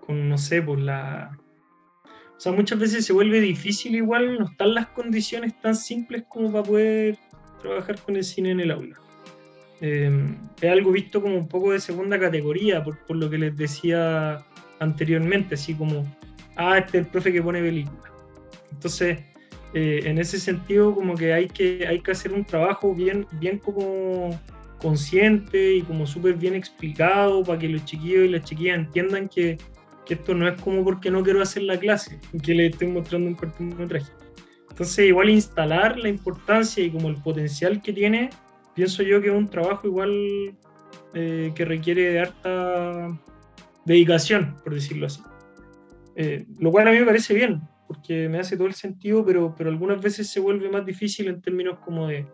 [0.00, 1.38] con no sé, por la.
[2.36, 6.50] O sea, muchas veces se vuelve difícil igual, no están las condiciones tan simples como
[6.52, 7.18] para poder
[7.62, 8.96] trabajar con el cine en el aula.
[9.80, 10.10] Eh,
[10.60, 14.44] es algo visto como un poco de segunda categoría, por, lo que les decía
[14.80, 16.04] anteriormente, así como,
[16.56, 18.12] ah, este es el profe que pone película.
[18.72, 19.18] Entonces,
[19.74, 23.58] eh, en ese sentido como que hay que, hay que hacer un trabajo bien, bien
[23.58, 24.38] como
[24.80, 29.56] consciente y como súper bien explicado para que los chiquillos y las chiquillas entiendan que,
[30.06, 33.28] que, esto no es como porque no quiero hacer la clase, que le estoy mostrando
[33.28, 34.12] un cortometraje.
[34.70, 38.30] Entonces igual instalar la importancia y como el potencial que tiene,
[38.74, 40.54] pienso yo que es un trabajo igual
[41.14, 43.08] eh, que requiere de harta
[43.84, 45.20] dedicación, por decirlo así.
[46.16, 49.54] Eh, lo cual a mí me parece bien, porque me hace todo el sentido, pero,
[49.56, 52.26] pero algunas veces se vuelve más difícil en términos como de,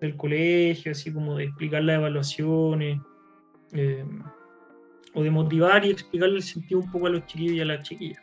[0.00, 2.98] del colegio, así como de explicar las evaluaciones,
[3.72, 4.04] eh,
[5.14, 7.86] o de motivar y explicarle el sentido un poco a los chiquillos y a las
[7.86, 8.22] chiquillas.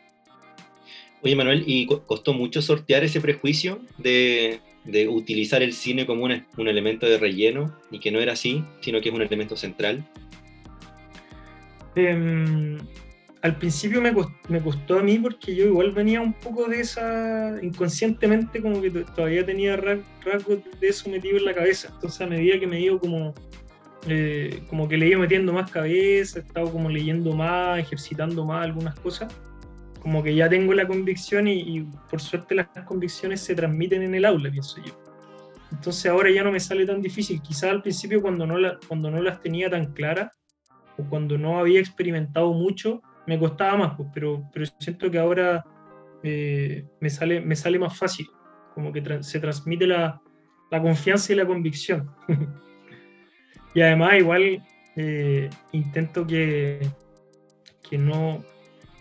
[1.22, 6.44] Oye, Manuel, ¿y costó mucho sortear ese prejuicio de, de utilizar el cine como un,
[6.58, 10.04] un elemento de relleno y que no era así, sino que es un elemento central?
[11.96, 12.76] Eh,
[13.44, 18.62] al principio me costó, a mí porque yo igual venía un poco de esa, inconscientemente
[18.62, 21.90] como que todavía tenía rasgos de eso metido en la cabeza.
[21.92, 23.34] Entonces a medida que me iba como,
[24.08, 28.64] eh, como que le iba metiendo más cabeza, he estado como leyendo más, ejercitando más
[28.64, 29.30] algunas cosas,
[30.00, 34.24] como que ya tengo la convicción y, por suerte las convicciones se transmiten en el
[34.24, 34.98] aula, pienso yo.
[35.70, 37.42] Entonces ahora ya no me sale tan difícil.
[37.42, 38.56] Quizás al principio cuando no,
[38.88, 40.34] cuando no las tenía tan claras
[40.96, 45.64] o cuando no había experimentado mucho, me costaba más, pues, pero, pero siento que ahora
[46.22, 48.26] eh, me, sale, me sale más fácil,
[48.74, 50.20] como que tra se transmite la,
[50.70, 52.10] la, confianza y la convicción.
[53.74, 54.62] y además igual
[54.96, 56.86] eh, intento que,
[57.88, 58.44] que no,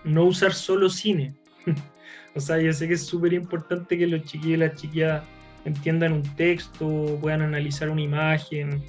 [0.04, 1.34] no usar solo cine.
[2.36, 5.24] o sea, yo sé que es súper importante que los chiquillos y las chiquillas
[5.66, 8.84] entiendan un texto, puedan analizar una imagen.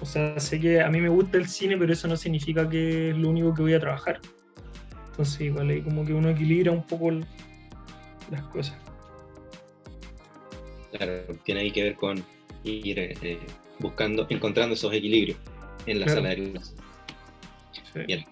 [0.00, 3.10] O sea, sé que a mí me gusta el cine, pero eso no significa que
[3.10, 4.20] es lo único que voy a trabajar.
[5.10, 7.10] Entonces igual ahí como que uno equilibra un poco
[8.30, 8.76] las cosas.
[10.92, 12.24] Claro, tiene ahí que ver con
[12.64, 13.38] ir eh,
[13.78, 15.38] buscando, encontrando esos equilibrios
[15.86, 16.20] en la claro.
[16.20, 16.74] sala de clases.
[17.92, 18.00] Sí.
[18.06, 18.24] Bien.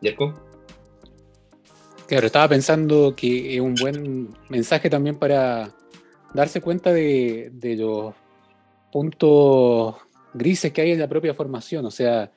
[0.00, 0.34] ¿Yerko?
[2.06, 5.72] Claro, estaba pensando que es un buen mensaje también para
[6.34, 8.14] darse cuenta de, de los
[8.90, 9.96] puntos
[10.34, 11.86] grises que hay en la propia formación.
[11.86, 12.30] O sea,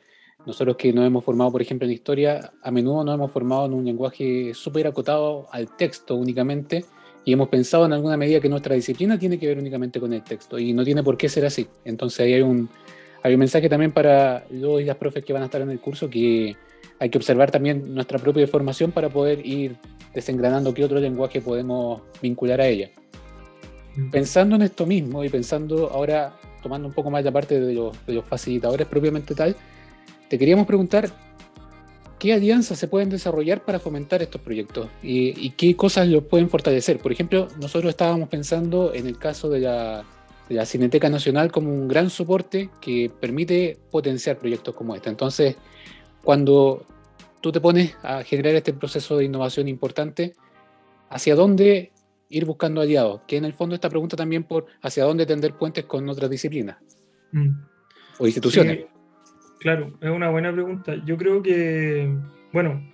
[0.45, 3.73] nosotros que nos hemos formado, por ejemplo, en historia, a menudo nos hemos formado en
[3.73, 6.85] un lenguaje súper acotado al texto únicamente
[7.23, 10.23] y hemos pensado en alguna medida que nuestra disciplina tiene que ver únicamente con el
[10.23, 11.67] texto y no tiene por qué ser así.
[11.83, 12.69] Entonces ahí hay un,
[13.23, 15.79] hay un mensaje también para los y las profes que van a estar en el
[15.79, 16.55] curso que
[16.99, 19.75] hay que observar también nuestra propia formación para poder ir
[20.13, 22.91] desengranando qué otro lenguaje podemos vincular a ella.
[24.11, 28.05] Pensando en esto mismo y pensando ahora, tomando un poco más la parte de los,
[28.05, 29.55] de los facilitadores propiamente tal,
[30.29, 31.09] te queríamos preguntar,
[32.19, 34.89] ¿qué alianzas se pueden desarrollar para fomentar estos proyectos?
[35.01, 36.99] ¿Y, qué cosas los pueden fortalecer?
[36.99, 40.03] Por ejemplo, nosotros estábamos pensando en el caso de la,
[40.49, 45.09] de la Cineteca Nacional como un gran soporte que permite potenciar proyectos como este.
[45.09, 45.55] Entonces,
[46.23, 46.85] cuando
[47.41, 50.33] tú te pones a generar este proceso de innovación importante,
[51.09, 51.91] ¿hacia dónde
[52.29, 53.21] ir buscando aliados?
[53.27, 56.77] Que en el fondo esta pregunta también por hacia dónde tender puentes con otras disciplinas
[57.31, 57.49] mm.
[58.17, 58.94] o instituciones.
[59.65, 60.93] Claro, es una buena pregunta.
[61.07, 62.07] Yo creo que,
[62.53, 62.87] bueno,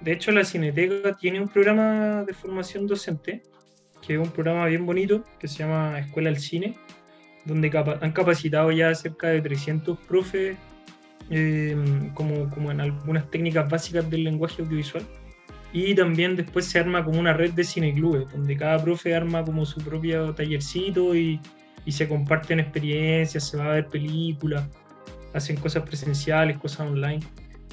[0.00, 3.42] de hecho la Cineteca tiene un programa de formación docente,
[4.00, 6.78] que es un programa bien bonito, que se llama Escuela al Cine,
[7.44, 10.56] donde han capacitado ya cerca de 300 profes,
[12.14, 15.02] como, como en algunas técnicas básicas del lenguaje audiovisual
[15.74, 19.66] y también después se arma como una red de cineclubes, donde cada profe arma como
[19.66, 21.38] su propio tallercito y,
[21.84, 24.66] y se comparten experiencias, se va a ver películas,
[25.34, 27.20] hacen cosas presenciales, cosas online.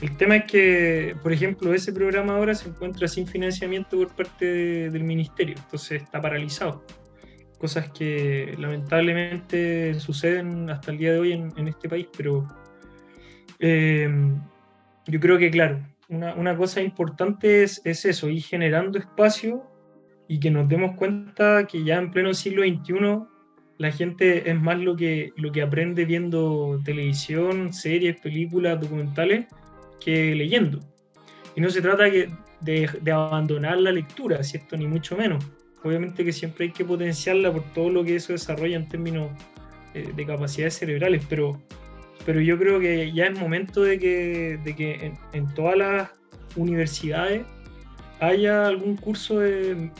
[0.01, 4.89] El tema es que, por ejemplo, ese programa ahora se encuentra sin financiamiento por parte
[4.89, 6.83] del ministerio, entonces está paralizado.
[7.57, 12.45] Cosas que lamentablemente suceden hasta el día de hoy en, en este país, pero
[13.59, 14.09] eh,
[15.07, 19.63] yo creo que, claro, una, cosa importante es, eso, ir generando espacio
[20.27, 22.95] y que nos demos cuenta que ya en pleno siglo XXI
[23.77, 29.47] la gente es más lo que, lo que aprende viendo televisión, series, películas, documentales,
[29.99, 30.79] que leyendo.
[31.55, 32.29] Y no se trata de,
[32.61, 34.77] de abandonar la lectura, ¿cierto?
[34.77, 35.45] Ni mucho menos.
[35.83, 39.29] Obviamente que siempre hay que potenciarla por todo lo que eso desarrolla en términos
[39.93, 41.61] eh, de capacidades cerebrales, pero
[42.25, 46.09] pero yo creo que ya es momento de que, de que en, todas las
[46.55, 47.45] universidades
[48.19, 49.41] haya algún curso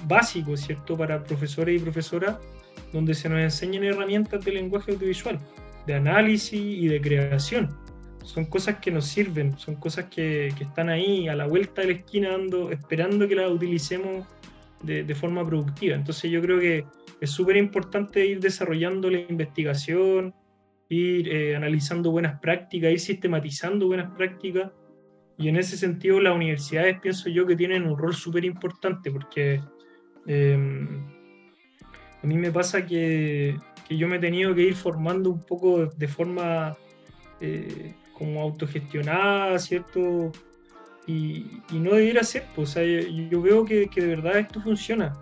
[0.07, 2.37] básico, ¿cierto?, para profesores y profesoras,
[2.95, 5.37] donde se nos enseñen herramientas de lenguaje audiovisual,
[5.85, 7.69] de análisis y de creación.
[8.23, 11.87] Son cosas que nos sirven, son cosas que, que están ahí a la vuelta de
[11.87, 14.25] la esquina, dando, esperando que las utilicemos
[14.81, 15.95] de, de forma productiva.
[15.95, 16.85] Entonces yo creo que
[17.19, 20.33] es súper importante ir desarrollando la investigación,
[20.87, 24.71] ir eh, analizando buenas prácticas, ir sistematizando buenas prácticas.
[25.37, 29.61] Y en ese sentido las universidades pienso yo que tienen un rol súper importante porque
[30.27, 31.14] em,
[32.25, 33.55] a mí me pasa que,
[33.87, 36.75] que, yo me he tenido que ir formando un poco de forma
[37.39, 40.31] eh, como autogestionada, ¿cierto?
[41.05, 44.59] Y, y, no debiera ser, pues, o sea, yo, veo que, que de verdad esto
[44.59, 45.13] funciona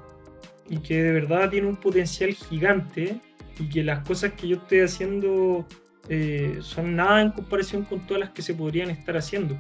[0.70, 3.20] y que de verdad tiene un potencial gigante
[3.60, 5.68] y que las cosas que yo estoy haciendo
[6.08, 9.58] eh, son nada en comparación con todas las que se podrían estar haciendo.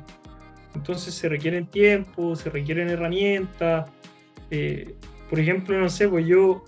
[0.76, 3.92] Entonces se requieren tiempo, se requieren herramientas.
[4.50, 4.96] Eh,
[5.30, 6.64] por ejemplo, no sé, pues yo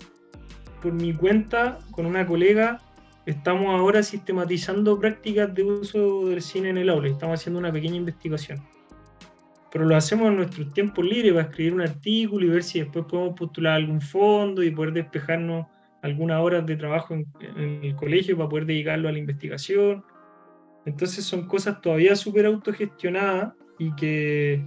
[0.86, 2.80] por mi cuenta con una colega
[3.26, 7.08] estamos ahora sistematizando prácticas de uso del cine en el aula.
[7.08, 8.62] Estamos haciendo una pequeña investigación.
[9.72, 13.04] Pero lo hacemos en nuestros tiempos libres para escribir un artículo y ver si después
[13.06, 15.66] podemos postular algún fondo y poder despejarnos
[16.02, 17.26] algunas horas de trabajo en,
[17.82, 20.04] el colegio para poder dedicarlo a la investigación.
[20.84, 24.62] Entonces son cosas todavía súper autogestionadas y que,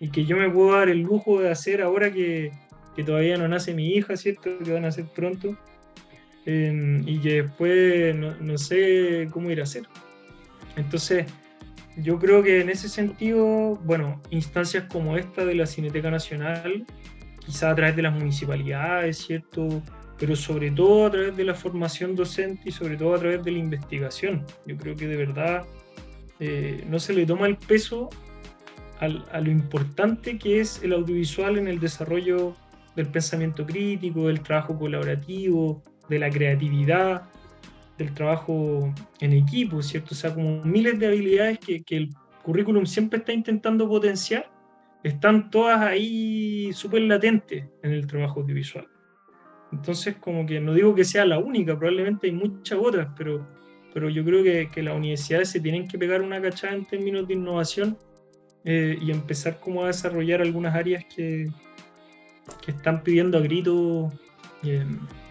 [0.00, 2.52] y que yo me puedo dar el lujo de hacer ahora que,
[2.96, 4.58] que todavía no nace mi hija, ¿cierto?
[4.58, 5.56] Que van a nacer pronto.
[6.46, 9.82] Em, y que después no, no, sé cómo ir a hacer.
[10.76, 11.26] Entonces,
[11.98, 16.86] yo creo que en ese sentido, bueno, instancias como esta de la Cineteca Nacional,
[17.44, 19.82] quizá a través de las municipalidades, ¿cierto?
[20.18, 23.52] pero sobre todo a través de la formación docente y sobre todo a través de
[23.52, 24.44] la investigación.
[24.66, 25.64] Yo creo que de verdad
[26.40, 28.10] eh, no se le toma el peso
[29.00, 32.56] a lo importante que es el audiovisual en el desarrollo
[32.98, 37.22] del pensamiento crítico, del trabajo colaborativo, de la creatividad,
[37.96, 40.08] del trabajo en equipo, ¿cierto?
[40.12, 42.10] O sea, como miles de habilidades que, que el
[42.42, 44.50] currículum siempre está intentando potenciar,
[45.04, 48.88] están todas ahí súper latentes en el trabajo audiovisual.
[49.70, 53.46] Entonces, como que no digo que sea la única, probablemente hay muchas otras, pero,
[53.94, 57.28] pero yo creo que, que las universidades se tienen que pegar una cachada en términos
[57.28, 57.96] de innovación
[58.64, 61.46] eh, y empezar como a desarrollar algunas áreas que,
[62.64, 64.12] que están pidiendo a gritos
[64.64, 64.84] eh,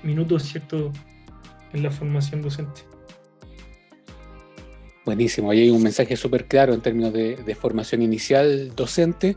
[0.03, 0.91] minutos, ¿cierto?,
[1.73, 2.81] en la formación docente.
[5.05, 9.35] Buenísimo, ahí hay un mensaje súper claro en términos de, formación inicial docente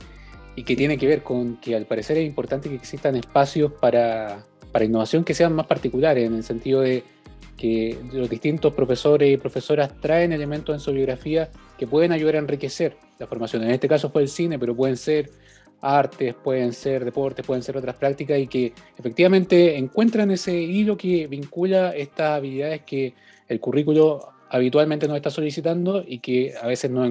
[0.57, 4.45] y que tiene que ver con que al parecer es importante que existan espacios para,
[4.72, 7.05] para innovación que sean más particulares, en el sentido de
[7.57, 12.39] que los distintos profesores y profesoras traen elementos en su biografía que pueden ayudar a
[12.39, 13.62] enriquecer la formación.
[13.62, 15.31] En este caso fue el cine, pero pueden ser
[15.81, 21.26] artes, pueden ser deportes, pueden ser otras prácticas y que efectivamente encuentran ese hilo que
[21.26, 23.14] vincula estas habilidades que
[23.49, 27.09] el currículo habitualmente nos está solicitando y que a veces nos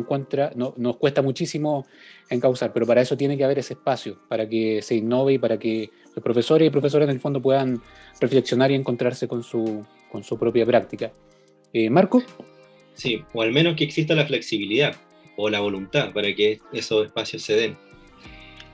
[0.55, 1.85] no, cuesta muchísimo
[2.29, 5.57] encauzar, pero para eso tiene que haber ese espacio, para que se innove y para
[5.57, 7.81] que los profesores y profesoras en el fondo puedan
[8.19, 11.11] reflexionar y encontrarse con su, con su propia práctica.
[11.71, 12.21] Eh, Marco.
[12.93, 14.95] Sí, o al menos que exista la flexibilidad
[15.37, 17.88] o la voluntad para que esos espacios se den.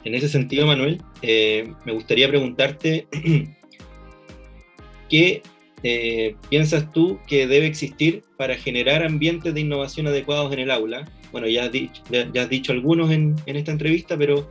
[0.06, 3.08] En ese sentido, Manuel, eh, me gustaría preguntarte
[5.10, 5.42] qué
[5.84, 11.12] eh, piensas tú que debe existir para generar ambientes de innovación adecuados en el aula.
[11.32, 14.50] Bueno, ya has dicho, ya, has dicho algunos en, en, esta entrevista, pero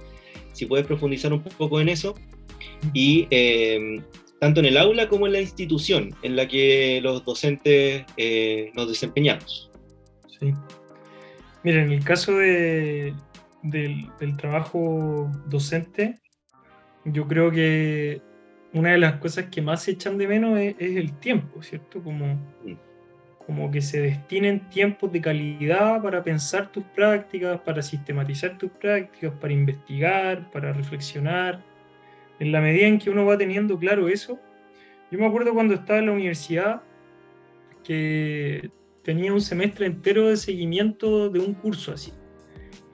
[0.53, 2.15] si puedes profundizar un poco en eso.
[2.93, 3.27] Y
[4.45, 8.89] tanto en el aula como en la institución en la que los docentes eh, nos
[8.89, 9.71] desempeñamos.
[10.39, 10.53] Sí.
[11.63, 13.15] Mira, en el caso de,
[13.65, 16.21] del, trabajo docente,
[17.05, 18.23] yo creo que
[18.73, 22.03] una de las cosas que más se echan de menos es, el tiempo, ¿cierto?
[22.03, 22.39] Como,
[23.47, 29.33] como que se destinen tiempos de calidad para pensar tus prácticas, para sistematizar tus prácticas,
[29.41, 31.63] para investigar, para reflexionar
[32.41, 34.39] en la medida en que uno va teniendo claro eso,
[35.11, 36.83] yo me acuerdo cuando estaba en la universidad
[37.85, 38.71] que
[39.03, 42.13] tenía un semestre entero de seguimiento de un curso así.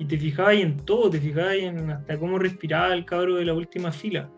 [0.01, 3.55] Y te fijabas en todo, te fijabas en hasta cómo respiraba el cabro de la
[3.55, 4.29] última fila.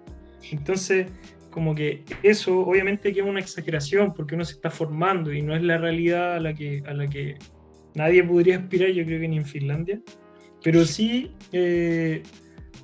[0.51, 1.07] Entonces,
[1.51, 5.57] como que eso obviamente que es una exageración porque uno se está formando y no
[5.57, 7.39] es la realidad a la que, a la que
[7.95, 10.03] nadie podría aspirar, yo creo que ni en Finlandia.
[10.63, 12.23] Pero sí eh,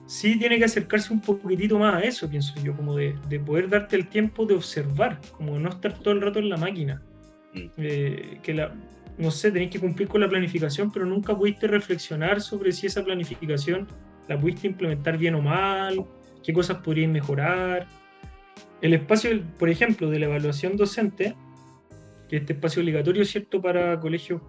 [0.08, 3.12] sí tiene que acercarse un poquitito más a eso, pienso yo, como de,
[3.44, 7.02] poder darte el tiempo de observar, como no estar todo el rato en la máquina.
[7.54, 7.66] Mm.
[7.76, 8.74] Eh, que la,
[9.18, 13.04] no sé, tenéis que cumplir con la planificación, pero nunca pudiste reflexionar sobre si esa
[13.04, 13.86] planificación
[14.28, 16.04] la pudiste implementar bien o mal,
[16.42, 17.86] qué cosas podríais mejorar.
[18.80, 21.34] El espacio, por ejemplo, de la evaluación docente,
[22.28, 24.40] que este espacio obligatorio, ¿cierto?, para colegios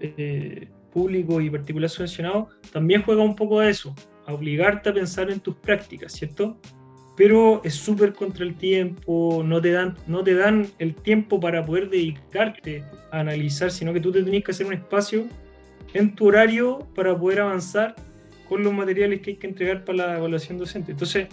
[0.00, 3.94] eh, públicos y particular subvencionados, también juega un poco a eso,
[4.26, 6.58] a obligarte a pensar en tus prácticas, ¿cierto?
[7.22, 11.64] Pero es súper contra el tiempo, no te, dan, no te dan el tiempo para
[11.64, 15.28] poder dedicarte a analizar, sino que tú te tenés que hacer un espacio
[15.94, 17.94] en tu horario para poder avanzar
[18.48, 20.90] con los materiales que hay que entregar para la evaluación docente.
[20.90, 21.28] Entonces,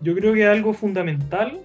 [0.00, 1.60] yo creo que algo fundamental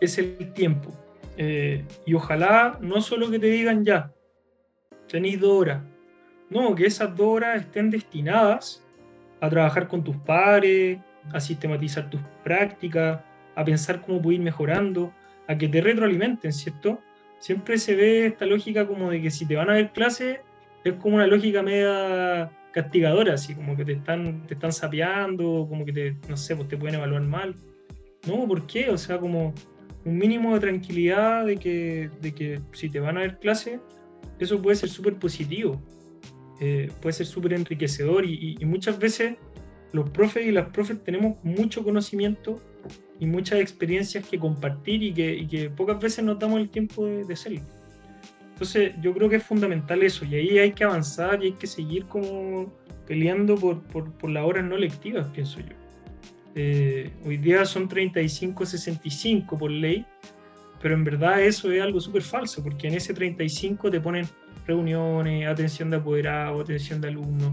[0.00, 0.90] es el tiempo.
[1.36, 4.10] Eh, y ojalá no solo que te digan ya,
[5.06, 5.82] tenéis dos horas.
[6.48, 8.82] No, que esas dos horas estén destinadas
[9.38, 10.98] a trabajar con tus pares,
[11.32, 13.20] a sistematizar tus prácticas,
[13.54, 15.12] a pensar cómo puedes ir mejorando,
[15.46, 17.00] a que te retroalimenten, ¿cierto?
[17.38, 20.40] Siempre se ve esta lógica como de que si te van a ver clases,
[20.84, 25.84] es como una lógica media castigadora, así como que te están, te están sapeando, como
[25.84, 27.54] que te, no sé, pues te pueden evaluar mal.
[28.26, 28.90] No, ¿por qué?
[28.90, 29.54] O sea, como
[30.04, 33.80] un mínimo de tranquilidad de que, de que si te van a ver clases,
[34.38, 35.80] eso puede ser súper positivo.
[36.60, 39.36] Eh, puede ser súper enriquecedor y, muchas veces
[39.92, 42.60] los profes y las profes tenemos mucho conocimiento
[43.20, 47.60] y muchas experiencias que compartir y que, pocas veces nos damos el tiempo de, hacerlo.
[48.52, 51.66] Entonces yo creo que es fundamental eso y ahí hay que avanzar y hay que
[51.66, 52.72] seguir como
[53.06, 55.74] peleando por, por, las horas no lectivas, pienso yo.
[56.54, 60.04] Eh, hoy día son 35-65 por ley,
[60.82, 64.26] pero en verdad eso es algo súper falso, porque en ese 35 te ponen
[64.66, 67.52] reuniones, atención de apoderados, atención de alumnos.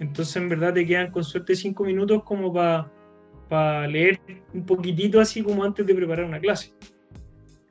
[0.00, 4.18] Entonces, en verdad, te quedan con suerte cinco minutos como para leer
[4.54, 6.72] un poquitito así como antes de preparar una clase.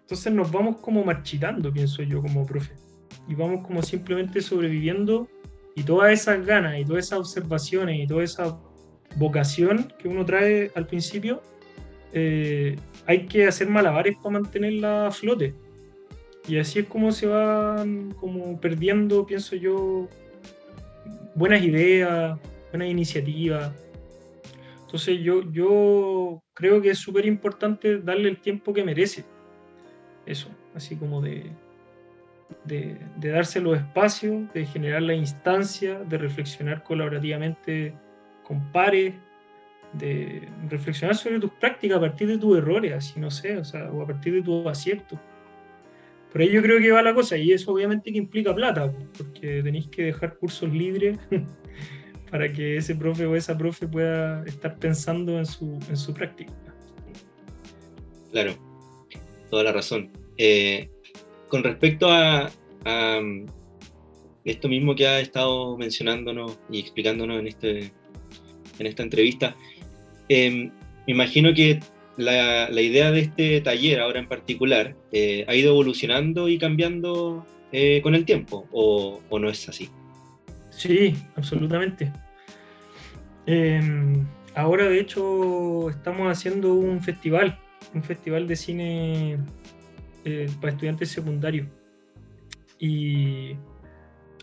[0.02, 2.74] Entonces nos vamos como marchitando, pienso yo, como profe.
[3.28, 5.28] Y vamos como simplemente sobreviviendo
[5.76, 8.60] y todas esas ganas y todas esas observaciones y toda esa
[9.18, 11.42] vocación que uno trae al principio,
[12.14, 12.76] eh,
[13.06, 15.56] hay que hacer malabares para mantenerla a flote.
[16.48, 20.08] Y así es como se van como perdiendo, pienso yo,
[21.36, 22.38] buenas ideas,
[22.72, 23.72] buenas iniciativas.
[24.82, 29.24] Entonces yo, yo creo que es súper importante darle el tiempo que merece.
[30.26, 31.52] Eso, así como de,
[32.66, 37.94] de, de, darse los espacios, de generar la instancia, de reflexionar colaborativamente
[38.44, 39.14] con pares,
[39.94, 43.92] de reflexionar sobre tus prácticas a partir de tus errores, así no sé, o, sea,
[43.92, 45.20] o a partir de tus aciertos.
[46.32, 49.62] Por ahí yo creo que va la cosa, y eso obviamente que implica plata, porque
[49.64, 51.18] tenéis que dejar cursos libres
[52.32, 56.54] para que ese profe o esa profe pueda estar pensando en su, en su práctica.
[58.32, 58.54] Claro,
[59.50, 60.12] toda la razón.
[60.38, 60.90] Eh,
[61.48, 62.52] con respecto a,
[64.46, 67.92] esto mismo que ha estado mencionándonos y explicándonos en, este,
[68.80, 69.56] en esta entrevista,
[70.30, 70.72] em,
[71.06, 71.80] me imagino que
[72.20, 78.02] la, idea de este taller ahora en particular eh, ha ido evolucionando y cambiando eh,
[78.02, 79.90] con el tiempo, o, no es así?
[80.70, 82.12] Sí, absolutamente.
[83.46, 87.58] Em, ahora, de hecho, estamos haciendo un festival,
[87.94, 89.38] un festival de cine
[90.26, 91.68] eh, para estudiantes secundarios.
[92.80, 93.56] Y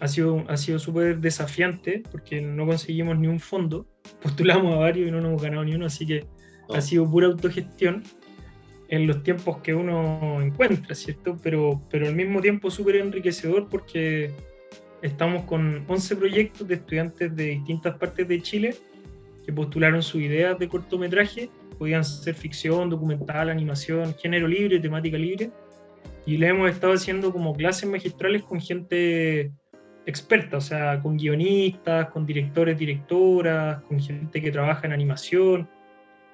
[0.01, 3.87] ha sido, ha sido súper desafiante porque no conseguimos ni un fondo.
[4.23, 6.27] Postulamos a varios y no nos hemos ganado ni uno, así que
[6.75, 8.03] ha sido pura autogestión
[8.89, 11.39] en los tiempos que uno encuentra, ¿cierto?
[11.43, 14.31] Pero, pero al mismo tiempo súper enriquecedor porque
[15.03, 18.77] estamos con 11 proyectos de estudiantes de distintas partes de Chile
[19.45, 21.49] que postularon sus ideas de cortometraje,
[21.79, 25.51] podían ser ficción, documental, animación, género libre, temática libre,
[26.27, 29.53] y le hemos estado haciendo como clases magistrales con gente
[30.05, 35.69] experta, o sea, con guionistas, con directores, directoras, con gente que trabaja en animación.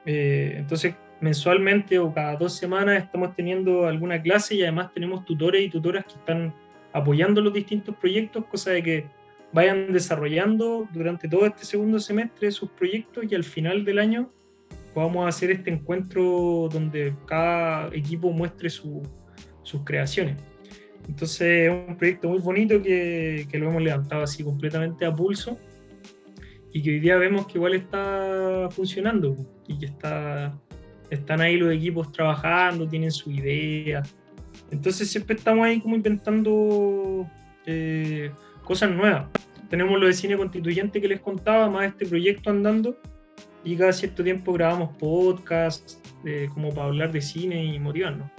[0.07, 5.63] Eh, entonces, mensualmente o cada dos semanas estamos teniendo alguna clase y además tenemos tutores
[5.63, 6.53] y tutoras que están
[6.93, 9.07] apoyando los distintos proyectos, cosa de que
[9.53, 14.31] vayan desarrollando durante todo este segundo semestre sus proyectos y al final del año
[14.95, 19.03] podamos hacer este encuentro donde cada equipo muestre sus
[19.85, 20.37] creaciones.
[21.09, 25.59] Entonces es un proyecto muy bonito que, que, lo hemos levantado así completamente a pulso
[26.73, 29.37] y que hoy día vemos que igual está funcionando
[29.67, 30.53] y que está,
[31.11, 34.03] están ahí los equipos trabajando, tienen su idea.
[34.71, 37.29] Entonces siempre estamos ahí como inventando
[37.67, 38.31] eh,
[38.65, 39.27] cosas nuevas.
[39.69, 42.97] Tenemos lo de cine constituyente que les contaba, más este proyecto andando
[43.65, 48.31] y cada cierto tiempo grabamos podcasts eh, como para hablar de cine y motivarnos.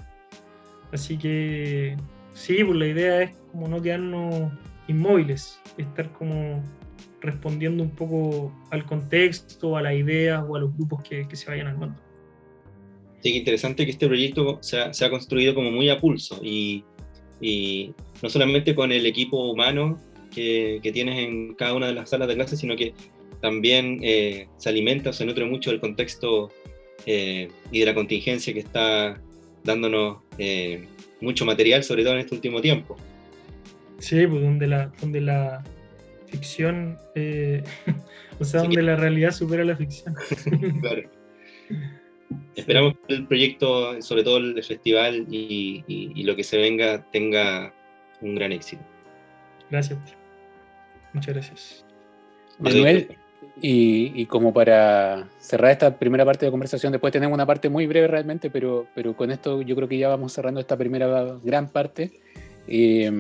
[0.92, 1.98] Así que
[2.34, 4.52] sí, pues la idea es como no quedarnos
[4.88, 6.62] inmóviles, estar como
[7.24, 11.68] respondiendo un poco al contexto, a las ideas o a los grupos que, se vayan
[11.68, 12.00] armando.
[13.22, 16.84] Sí, qué interesante que este proyecto se ha, construido como muy a pulso y,
[18.22, 19.98] no solamente con el equipo humano
[20.34, 22.94] que, tienes en cada una de las salas de clase, sino que
[23.42, 26.52] también eh, se alimenta o se nutre mucho del contexto
[27.06, 29.20] eh, y de la contingencia que está
[29.64, 30.88] dándonos eh,
[31.22, 32.98] mucho material, sobre todo en este último tiempo.
[34.00, 35.64] Sí, pues donde la, donde la
[36.34, 37.64] ficción, eh,
[38.40, 40.16] o sea, donde la realidad supera la ficción.
[40.82, 41.04] claro.
[42.56, 47.72] Esperamos que el proyecto, sobre todo el festival y, lo que se venga, tenga
[48.22, 48.82] un gran éxito.
[49.70, 50.00] Gracias.
[51.14, 51.86] Muchas gracias.
[52.58, 53.16] Manuel,
[53.62, 58.08] y, como para cerrar esta primera parte de conversación, después tenemos una parte muy breve
[58.08, 62.20] realmente, pero, pero con esto yo creo que ya vamos cerrando esta primera gran parte.
[62.68, 63.12] Eh,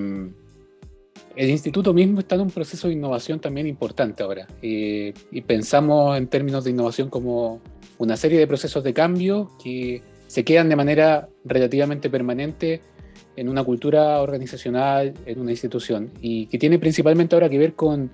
[1.35, 4.47] el instituto mismo está en un proceso de innovación también importante ahora.
[4.61, 7.61] Eh, y pensamos en términos de innovación como
[7.97, 12.81] una serie de procesos de cambio que se quedan de manera relativamente permanente
[13.35, 18.11] en una cultura organizacional, en una institución, y que tiene principalmente ahora que ver con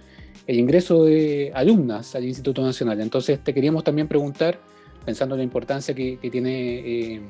[0.48, 3.00] el ingreso de alumnas al Instituto Nacional.
[3.02, 4.60] Entonces te queríamos también preguntar,
[5.06, 7.22] pensando en la importancia que, tiene eh,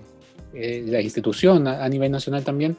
[0.53, 2.77] eh, la institución a, nivel nacional también,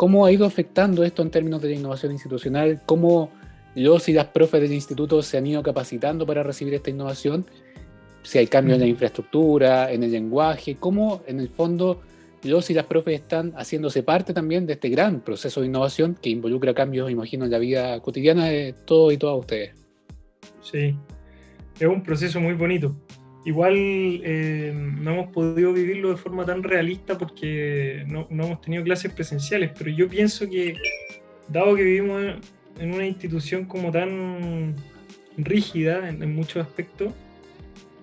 [0.00, 2.80] ¿cómo ha ido afectando esto en términos de la innovación institucional?
[2.86, 3.30] ¿Cómo
[3.74, 7.44] los y las profes del instituto se han ido capacitando para recibir esta innovación?
[8.22, 12.00] Si hay cambios en la infraestructura, en el lenguaje, ¿cómo en el fondo
[12.44, 16.30] los y las profes están haciéndose parte también de este gran proceso de innovación que
[16.30, 19.74] involucra cambios, imagino, en la vida cotidiana de todos y todas ustedes.
[20.62, 20.96] Sí,
[21.78, 22.96] es un proceso muy bonito.
[23.44, 29.12] Igual eh, no hemos podido vivirlo de forma tan realista porque no, hemos tenido clases
[29.12, 30.76] presenciales, pero yo pienso que,
[31.48, 32.22] dado que vivimos
[32.78, 34.74] en una institución como tan
[35.38, 37.14] rígida en, muchos aspectos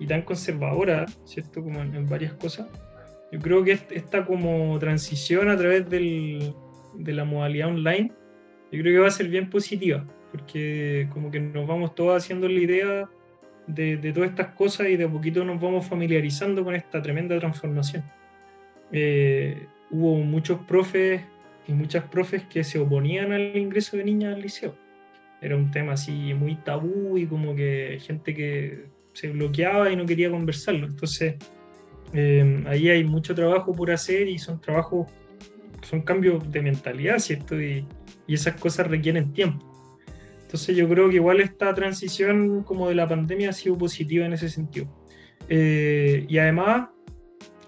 [0.00, 1.62] y tan conservadora, ¿cierto?
[1.62, 2.66] Como en varias cosas,
[3.30, 6.52] yo creo que esta como transición a través del,
[6.94, 8.12] de la modalidad online,
[8.72, 12.48] yo creo que va a ser bien positiva, porque como que nos vamos todos haciendo
[12.48, 13.10] la idea
[13.68, 17.38] de, de todas estas cosas y de a poquito nos vamos familiarizando con esta tremenda
[17.38, 18.02] transformación.
[18.90, 21.22] Eh, hubo muchos profes
[21.66, 24.74] y muchas profes que se oponían al ingreso de niñas al liceo.
[25.40, 30.06] Era un tema así muy tabú y como que gente que se bloqueaba y no
[30.06, 30.86] quería conversarlo.
[30.86, 31.36] Entonces,
[32.12, 35.08] eh, ahí hay mucho trabajo por hacer y son trabajos,
[35.82, 37.60] son cambios de mentalidad, ¿cierto?
[37.60, 37.86] Y,
[38.26, 39.67] y, esas cosas requieren tiempo.
[40.48, 44.32] Entonces yo creo que igual esta transición como de la pandemia ha sido positiva en
[44.32, 44.88] ese sentido.
[45.48, 46.88] Eh, y además,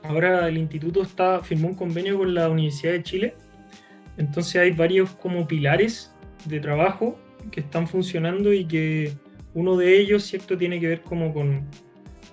[0.02, 3.34] ahora el instituto está, firmó un convenio con la Universidad de Chile,
[4.16, 6.14] entonces hay varios como pilares
[6.46, 7.18] de trabajo
[7.50, 9.12] que están funcionando y que
[9.54, 11.66] uno de ellos, ¿cierto?, tiene que ver como con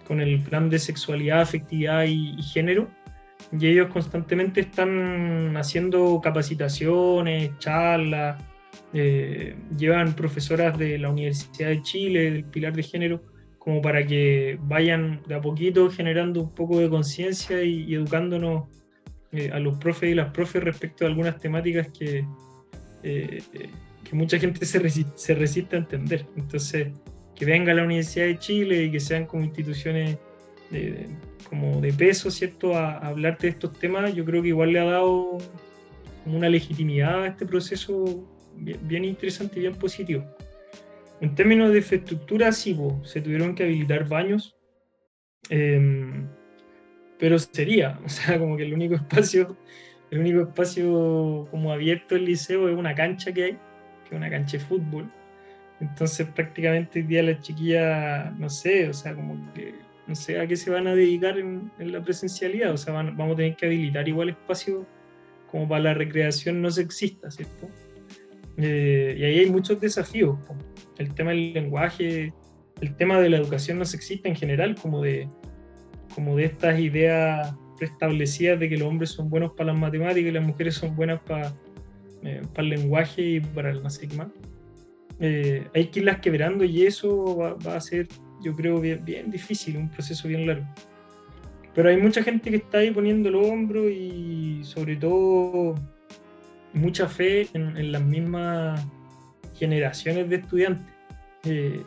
[0.08, 2.88] con el plan de sexualidad, afectividad y, género.
[3.52, 8.41] Y ellos constantemente están haciendo capacitaciones, charlas,
[8.94, 13.22] eh, llevan profesoras de la Universidad de Chile, del Pilar de Género,
[13.60, 18.66] como para que vayan de a poquito generando un poco de conciencia y, educándonos
[19.34, 22.26] eh, a los profes y las profes respecto a algunas temáticas que,
[23.04, 23.44] eh,
[24.04, 26.26] que mucha gente se resiste, se resiste a entender.
[26.38, 26.88] Entonces,
[27.36, 30.18] que venga la Universidad de Chile y que sean como instituciones
[30.72, 31.08] de,
[31.50, 34.86] como de peso, ¿cierto?, a, hablar de estos temas, yo creo que igual le ha
[34.86, 35.38] dado
[36.24, 38.26] como una legitimidad a este proceso
[38.58, 40.26] bien, interesante y bien positivo.
[41.20, 44.55] En términos de infraestructura, sí, se tuvieron que habilitar baños,
[45.49, 46.28] em,
[47.20, 49.58] pero sería, o sea, como que el único espacio,
[50.12, 54.30] el único espacio como abierto del liceo es una cancha que hay, que es una
[54.30, 55.12] cancha de fútbol,
[55.80, 59.76] entonces prácticamente hoy día las chiquillas, no sé, o sea, como que
[60.08, 63.36] no sé a qué se van a dedicar en, la presencialidad, o sea, vamos a
[63.36, 64.86] tener que habilitar igual espacio
[65.51, 67.70] como para la recreación no sexista, ¿cierto?
[68.58, 70.38] Eh, y ahí hay muchos desafíos,
[70.97, 72.34] el tema del lenguaje,
[72.82, 75.30] el tema de la educación no sexista en general, como de,
[76.16, 80.32] como de estas ideas preestablecidas de que los hombres son buenos para las matemáticas y
[80.32, 81.53] las mujeres son buenas para,
[82.24, 83.99] eh, para el lenguaje y para el más
[85.20, 88.08] eh, hay que irlas quebrando y eso va, a ser,
[88.41, 90.66] yo creo, bien, bien, difícil, un proceso bien largo.
[91.74, 95.76] Pero hay mucha gente que está ahí poniendo el hombro y sobre todo
[96.78, 98.86] mucha fe en, las mismas
[99.56, 100.86] generaciones de estudiantes.
[101.44, 101.82] Eh,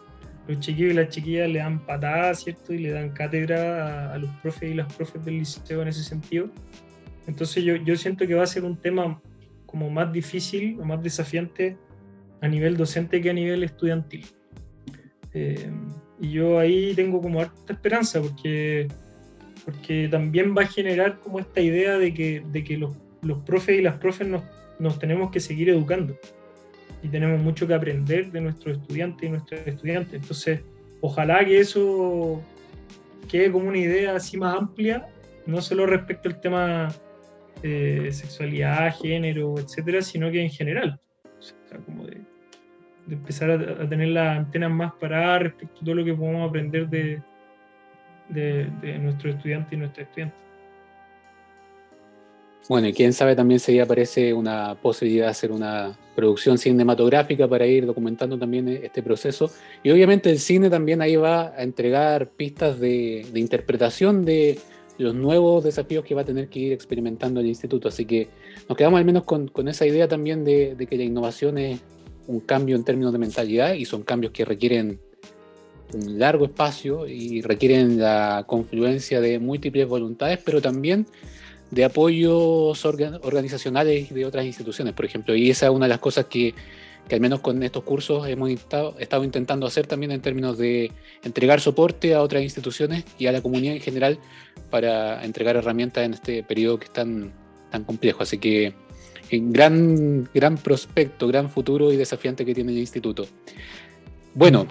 [0.49, 2.73] los chiquillos y las chiquillas le dan patadas, ¿cierto?
[2.73, 6.51] Y le dan cátedra a, los profes y las profes del liceo en ese sentido.
[7.27, 9.21] Entonces yo, yo siento que va a ser un tema
[9.67, 11.77] como más difícil o más desafiante
[12.41, 14.27] a nivel docente que a nivel estudiantil.
[15.33, 15.71] Eh,
[16.21, 18.89] y yo ahí tengo como harta esperanza porque,
[19.65, 23.79] porque también va a generar como esta idea de que, de que los, los profes
[23.79, 24.43] y las profes nos,
[24.81, 26.17] nos, tenemos que seguir educando
[27.03, 30.15] y tenemos mucho que aprender de nuestros estudiantes y nuestros estudiantes.
[30.15, 30.61] Entonces,
[31.01, 32.43] ojalá que eso
[33.29, 35.07] quede como una idea así más amplia,
[35.47, 36.89] no solo respecto al tema
[37.63, 40.99] eh, sexualidad, género, etcétera, sino que en general.
[41.39, 42.21] O sea, como de,
[43.09, 47.23] empezar a, tener las antenas más paradas respecto a todo lo que podemos aprender de,
[48.29, 50.39] de, nuestros estudiantes y nuestras estudiantes.
[52.69, 57.67] Bueno, y quién sabe también si aparece una posibilidad de hacer una producción cinematográfica para
[57.67, 59.51] ir documentando también este proceso.
[59.83, 64.59] Y obviamente el cine también ahí va a entregar pistas de, de interpretación de
[64.99, 67.89] los nuevos desafíos que va a tener que ir experimentando el instituto.
[67.89, 68.29] Así que
[68.69, 71.81] nos quedamos al menos con, con esa idea también de, de, que la innovación es,
[72.31, 75.01] un cambio en términos de mentalidad y son cambios que requieren
[75.93, 81.07] un largo espacio y requieren la confluencia de múltiples voluntades, pero también
[81.71, 85.35] de apoyos organizacionales de otras instituciones, por ejemplo.
[85.35, 86.55] Y esa es una de las cosas que,
[87.09, 90.91] que al menos con estos cursos hemos estado, estado, intentando hacer también en términos de
[91.23, 94.19] entregar soporte a otras instituciones y a la comunidad en general
[94.71, 97.33] para entregar herramientas en este periodo que es tan,
[97.71, 98.23] tan complejo.
[98.23, 98.75] Así que
[99.31, 103.27] gran, gran prospecto, gran futuro y desafiante que tiene el instituto.
[104.35, 104.67] Bueno,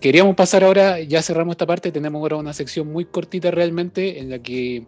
[0.00, 4.30] queríamos pasar ahora, ya cerramos esta parte, tenemos ahora una sección muy cortita realmente en
[4.30, 4.84] la que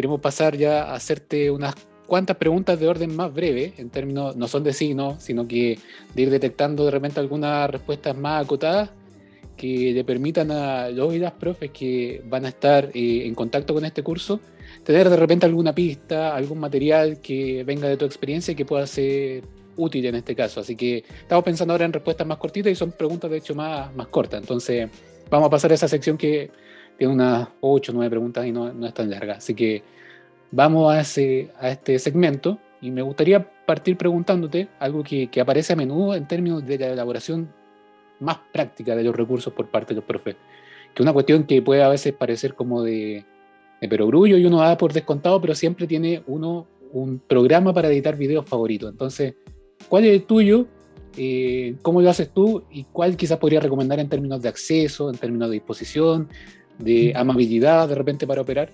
[0.00, 1.74] queremos pasar ya a hacerte unas
[2.06, 5.78] cuantas preguntas de orden más breve, en términos, no son de sí, sino que
[6.14, 8.88] de ir detectando de repente algunas respuestas más acotadas
[9.58, 13.74] que le permitan a los y las profes que van a estar eh, en contacto
[13.74, 14.40] con este curso
[14.84, 18.86] tener de repente alguna pista, algún material que venga de tu experiencia y que pueda
[18.86, 19.44] ser
[19.76, 20.60] útil en este caso.
[20.60, 23.94] Así que estamos pensando ahora en respuestas más cortitas y son preguntas de hecho más,
[23.94, 24.40] más cortas.
[24.40, 24.88] Entonces
[25.28, 26.50] vamos a pasar a esa sección que
[27.00, 29.34] tiene unas 8 o 9 preguntas y no, no, es tan larga.
[29.36, 29.82] Así que
[30.50, 35.72] vamos a, ese, a este segmento y me gustaría partir preguntándote algo que, que aparece
[35.72, 37.48] a menudo en términos de la elaboración
[38.20, 40.36] más práctica de los recursos por parte de los profes.
[40.94, 43.24] Que una cuestión que puede a veces parecer como de
[43.80, 48.16] de perogrullo y uno da por descontado, pero siempre tiene uno un programa para editar
[48.16, 48.90] videos favoritos.
[48.90, 49.34] Entonces,
[49.88, 50.66] ¿cuál es el tuyo?
[51.16, 52.64] Eh, ¿Cómo lo haces tú?
[52.70, 56.28] ¿Y cuál quizás podría recomendar en términos de acceso, en términos de disposición,
[56.82, 58.70] de amabilidad de repente para operar?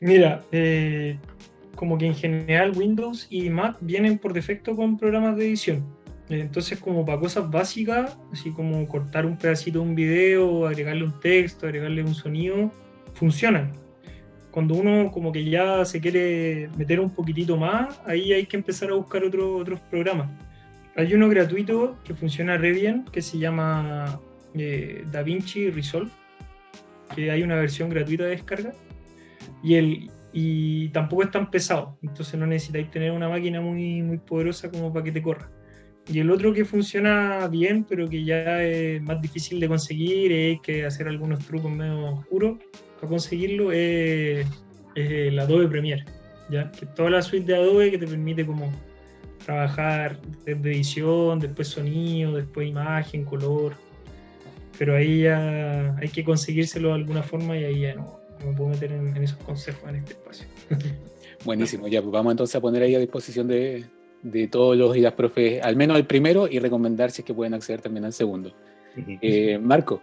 [0.00, 1.18] Mira, eh,
[1.74, 5.84] como que en general Windows y Mac vienen por defecto con programas de edición.
[6.28, 11.18] Entonces, como para cosas básicas, así como cortar un pedacito de un video, agregarle un
[11.18, 12.70] texto, agregarle un sonido,
[13.14, 13.72] funcionan.
[14.52, 18.90] Cuando uno como que ya se quiere meter un poquitito más, ahí hay que empezar
[18.90, 20.30] a buscar otro, otros programas.
[20.96, 24.20] Hay uno gratuito que funciona re bien, que se llama
[24.54, 26.10] eh, DaVinci Resolve.
[27.14, 28.72] Que hay una versión gratuita de descarga.
[29.62, 34.18] Y, el, y tampoco es tan pesado, entonces no necesitáis tener una máquina muy, muy
[34.18, 35.50] poderosa como para que te corra.
[36.12, 40.60] Y el otro que funciona bien, pero que ya es más difícil de conseguir, es
[40.60, 42.58] que hacer algunos trucos medio oscuros
[42.96, 44.46] para conseguirlo, es,
[44.94, 46.04] el Adobe Premiere.
[46.50, 46.70] ¿ya?
[46.72, 48.72] Que toda la suite de Adobe que te permite como
[49.44, 53.74] trabajar desde edición, después sonido, después imagen, color.
[54.80, 58.70] Pero ahí ya hay que conseguírselo de alguna forma y ahí ya no, me puedo
[58.70, 60.46] meter en, esos consejos en este espacio.
[61.44, 63.84] Buenísimo, ya pues vamos entonces a poner ahí a disposición de,
[64.22, 67.52] de todos los ideas profes, al menos el primero, y recomendar si es que pueden
[67.52, 68.54] acceder también al segundo.
[69.20, 70.00] Eh, Marco.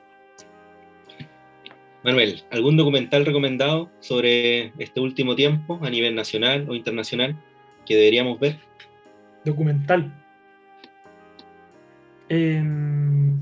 [2.03, 7.35] Manuel, ¿algún documental recomendado sobre este último tiempo a nivel nacional o internacional
[7.83, 8.59] que deberíamos ver?
[9.43, 10.13] Documental.
[12.29, 13.36] Em,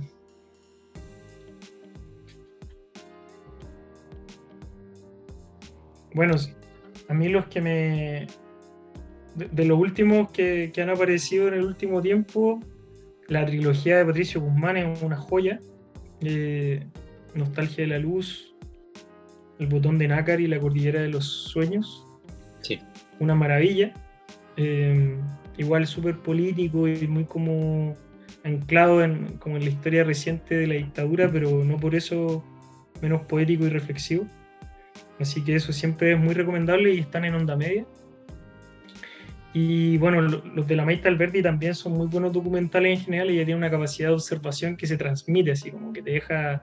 [6.16, 6.36] bueno,
[7.10, 8.28] a mí los que me,
[9.36, 12.62] de, los últimos que, han aparecido en el último tiempo,
[13.28, 15.60] la trilogía de Patricio Guzmán es una joya.
[16.22, 16.86] Eh,
[17.36, 18.56] Nostalgia de la Luz,
[19.60, 22.08] El Botón de Nácar y La Cordillera de los Sueños.
[22.62, 22.80] Sí.
[23.20, 23.94] Una maravilla.
[24.56, 25.18] Eh,
[25.58, 27.94] igual súper político y muy como
[28.46, 32.42] anclado en, como en la historia reciente de la dictadura, pero no por eso
[33.02, 34.26] menos poético y reflexivo.
[35.20, 37.86] Así que eso siempre es muy recomendable y están en onda media.
[39.54, 43.38] Y bueno, los de la Maita Alberti también son muy buenos documentales en general y
[43.38, 46.62] ya tienen una capacidad de observación que se transmite, así como que te deja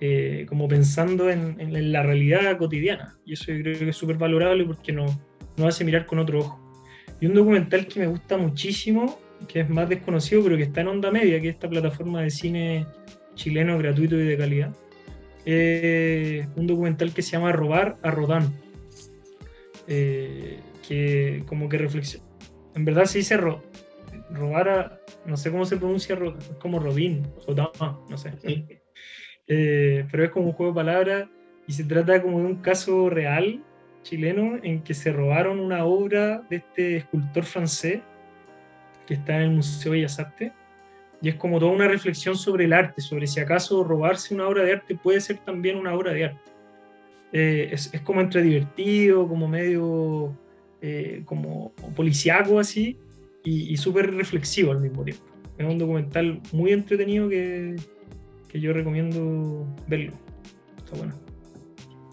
[0.00, 3.16] eh, como pensando en, la realidad cotidiana.
[3.24, 5.16] Y eso yo creo que es súper valorable porque nos
[5.56, 6.60] no hace mirar con otro ojo.
[7.20, 10.88] Y un documental que me gusta muchísimo, que es más desconocido, pero que está en
[10.88, 12.86] Onda Media, que es esta plataforma de cine
[13.34, 14.74] chileno gratuito y de calidad.
[15.46, 18.52] Un documental que se llama Robar a Rodán.
[19.86, 22.24] Eh, que como que reflexiona.
[22.74, 23.38] En verdad se dice
[24.30, 27.26] robar a, no sé cómo se pronuncia, es como Robin,
[28.08, 28.32] no sé.
[29.46, 31.28] Eh, pero es como un juego de palabras
[31.66, 33.62] y se trata como de un caso real
[34.02, 38.00] chileno en que se robaron una obra de este escultor francés
[39.06, 40.50] que está en el Museo de Bellas Artes.
[41.22, 44.64] Y es como toda una reflexión sobre el arte, sobre si acaso robarse una obra
[44.64, 46.50] de arte puede ser también una obra de arte.
[47.32, 50.36] Eh, es, es, como entre divertido, como medio
[50.86, 52.98] eh, como policiaco así
[53.42, 55.24] y, súper reflexivo al mismo tiempo.
[55.56, 57.76] Es un documental muy entretenido que,
[58.48, 60.12] que yo recomiendo verlo.
[60.76, 61.14] Está bueno.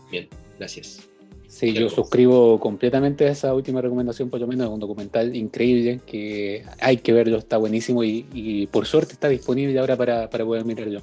[0.10, 1.11] Bien, gracias.
[1.52, 5.99] Sí, yo suscribo completamente a esa última recomendación, por lo menos es un documental increíble
[6.06, 10.45] que hay que verlo, está buenísimo y, y por suerte está disponible ahora para, para
[10.45, 11.02] poder mirarlo.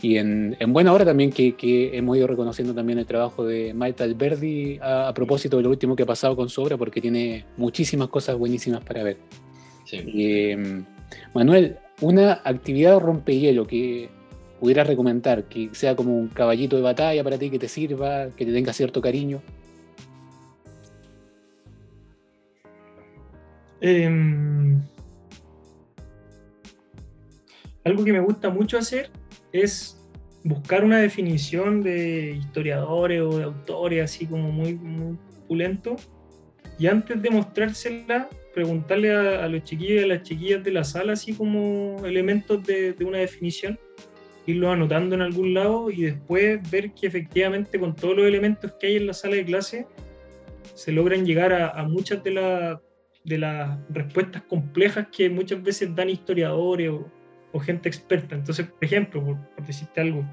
[0.00, 4.78] Y en, buena hora también que, hemos ido reconociendo también el trabajo de Maita Alberdi
[4.82, 8.36] a, propósito de lo último que ha pasado con su obra, porque tiene muchísimas cosas
[8.36, 9.18] buenísimas para ver.
[9.92, 10.84] Em,
[11.34, 14.08] Manuel, una actividad rompehielo que
[14.60, 18.44] pudieras recomendar, que sea como un caballito de batalla para ti, que te sirva, que
[18.44, 19.40] te tenga cierto cariño.
[23.86, 24.80] Em,
[27.84, 29.10] algo que me gusta mucho hacer
[29.52, 30.00] es
[30.42, 35.96] buscar una definición de historiadores o de autores así como muy, muy pulento
[36.78, 41.12] y antes de mostrársela preguntarle a, los chiquillos y a las chiquillas de la sala
[41.12, 43.78] así como elementos de, una definición
[44.46, 48.86] irlo anotando en algún lado y después ver que efectivamente con todos los elementos que
[48.86, 49.86] hay en la sala de clase
[50.72, 52.78] se logran llegar a, muchas de,
[53.24, 57.10] de las respuestas complejas que muchas veces dan historiadores o,
[57.52, 58.34] o gente experta.
[58.34, 60.24] Entonces, por ejemplo, por, decirte algo,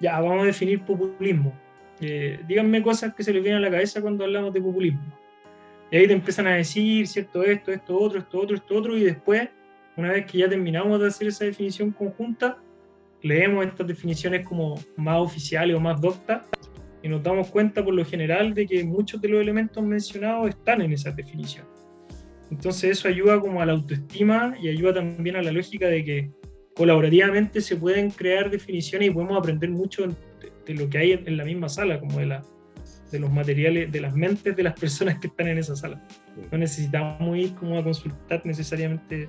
[0.00, 1.54] ya vamos a definir populismo.
[2.00, 5.18] Eh, díganme cosas que se les vienen a la cabeza cuando hablamos de populismo.
[5.90, 9.04] Y ahí te empiezan a decir, cierto, esto, esto, otro, esto, otro, esto, otro, y
[9.04, 9.48] después,
[9.96, 12.58] una vez que ya terminamos de hacer esa definición conjunta,
[13.22, 16.42] leemos estas definiciones como más oficiales o más doctas
[17.00, 20.82] y nos damos cuenta por lo general de que muchos de los elementos mencionados están
[20.82, 21.64] en esa definición.
[22.50, 26.30] Entonces eso ayuda como a la autoestima y ayuda también a la lógica de que
[26.74, 31.44] colaborativamente se pueden crear definiciones y podemos aprender mucho de, lo que hay en, la
[31.44, 32.42] misma sala, como de, la,
[33.10, 36.06] de los materiales, de las mentes de las personas que están en esa sala.
[36.52, 39.28] No necesitamos ir como a consultar necesariamente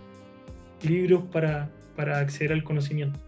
[0.84, 3.20] libros para, para acceder al conocimiento.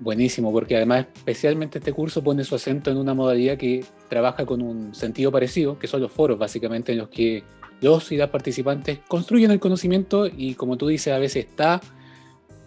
[0.00, 4.62] Buenísimo, porque además especialmente este curso pone su acento en una modalidad que trabaja con
[4.62, 7.42] un sentido parecido, que son los foros básicamente en los que
[7.80, 11.80] los y las participantes construyen el conocimiento y como tú dices, a veces está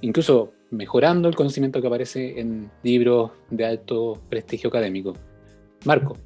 [0.01, 5.13] incluso mejorando el conocimiento que aparece en libros de alto prestigio académico.
[5.85, 6.17] Marco.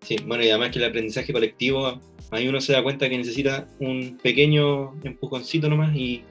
[0.00, 3.66] Sí, bueno, y además que el aprendizaje colectivo, ahí uno se da cuenta que necesita
[3.80, 6.22] un pequeño empujoncito nomás y,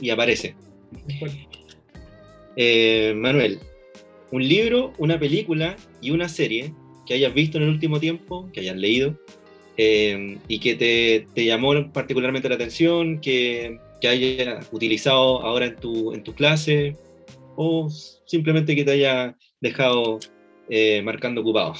[0.00, 0.54] y aparece.
[2.56, 3.58] Eh, Manuel,
[4.30, 6.72] un libro, una película y una serie
[7.06, 9.18] que hayas visto en el último tiempo, que hayas leído,
[9.76, 15.76] eh, y que te, te, llamó particularmente la atención, que, que hayas utilizado ahora en
[15.76, 16.96] tu, en tu clase,
[17.56, 17.88] o
[18.24, 20.18] simplemente que te haya dejado
[20.68, 21.74] eh, marcando ocupado.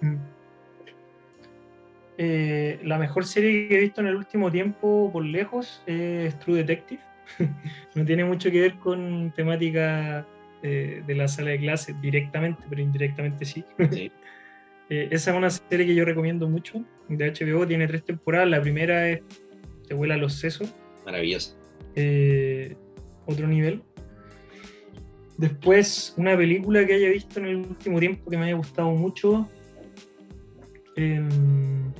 [2.18, 6.56] Eh, la mejor serie que he visto en el último tiempo, por lejos, es True
[6.56, 7.02] Detective.
[7.94, 10.26] no tiene mucho que ver con temática
[10.62, 13.64] eh, de la sala de clase directamente, pero indirectamente sí.
[14.88, 16.82] Esa es una serie que yo recomiendo mucho.
[17.08, 18.48] De HBO tiene tres temporadas.
[18.48, 19.22] La primera es
[19.88, 20.74] Te vuela los sesos.
[21.04, 21.56] Maravillosa.
[23.26, 23.82] otro nivel.
[25.38, 29.48] Después, una película que haya visto en el último tiempo que me haya gustado mucho.
[30.96, 31.92] Em,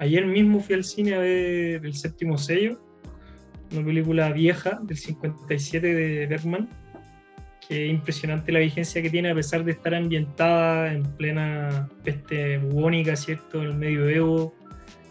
[0.00, 2.80] Ayer mismo fui al cine a ver El séptimo sello,
[3.70, 6.70] una película vieja del 57 de Bergman,
[7.70, 12.58] que es impresionante la vigencia que tiene a pesar de estar ambientada en plena peste
[12.58, 13.62] bubónica, ¿cierto?
[13.62, 14.52] En el medioevo,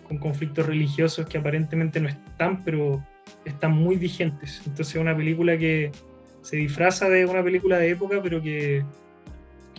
[0.05, 3.01] con conflictos religiosos que aparentemente no están, pero
[3.45, 4.61] están muy vigentes.
[4.67, 5.89] Entonces es una película que
[6.41, 8.83] se disfraza de una película de época, pero que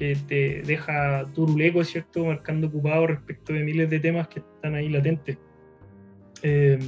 [0.01, 2.25] que te deja turuleco, ¿cierto?
[2.25, 5.37] Marcando ocupado respecto de miles de temas que están ahí latentes.
[6.43, 6.79] Eh,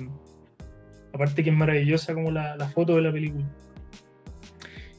[1.12, 3.45] aparte que es maravillosa como la, foto de la película.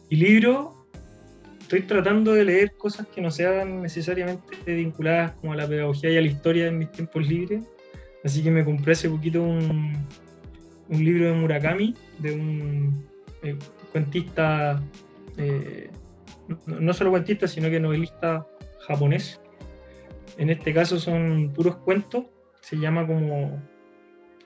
[0.09, 0.82] Y libro,
[1.75, 6.17] estoy tratando de leer cosas que no sean necesariamente vinculadas como a la pedagogía y
[6.17, 7.63] a la historia en mis tiempos libres.
[8.23, 9.93] Así que me compré hace poquito un,
[10.89, 13.05] libro de Murakami, de un
[13.41, 13.57] eh,
[13.91, 14.81] cuentista
[15.37, 15.89] eh,
[16.67, 18.45] no solo cuentista, sino que novelista
[18.87, 19.41] japonés.
[20.37, 22.25] En este caso son puros cuentos,
[22.61, 23.61] se llama como,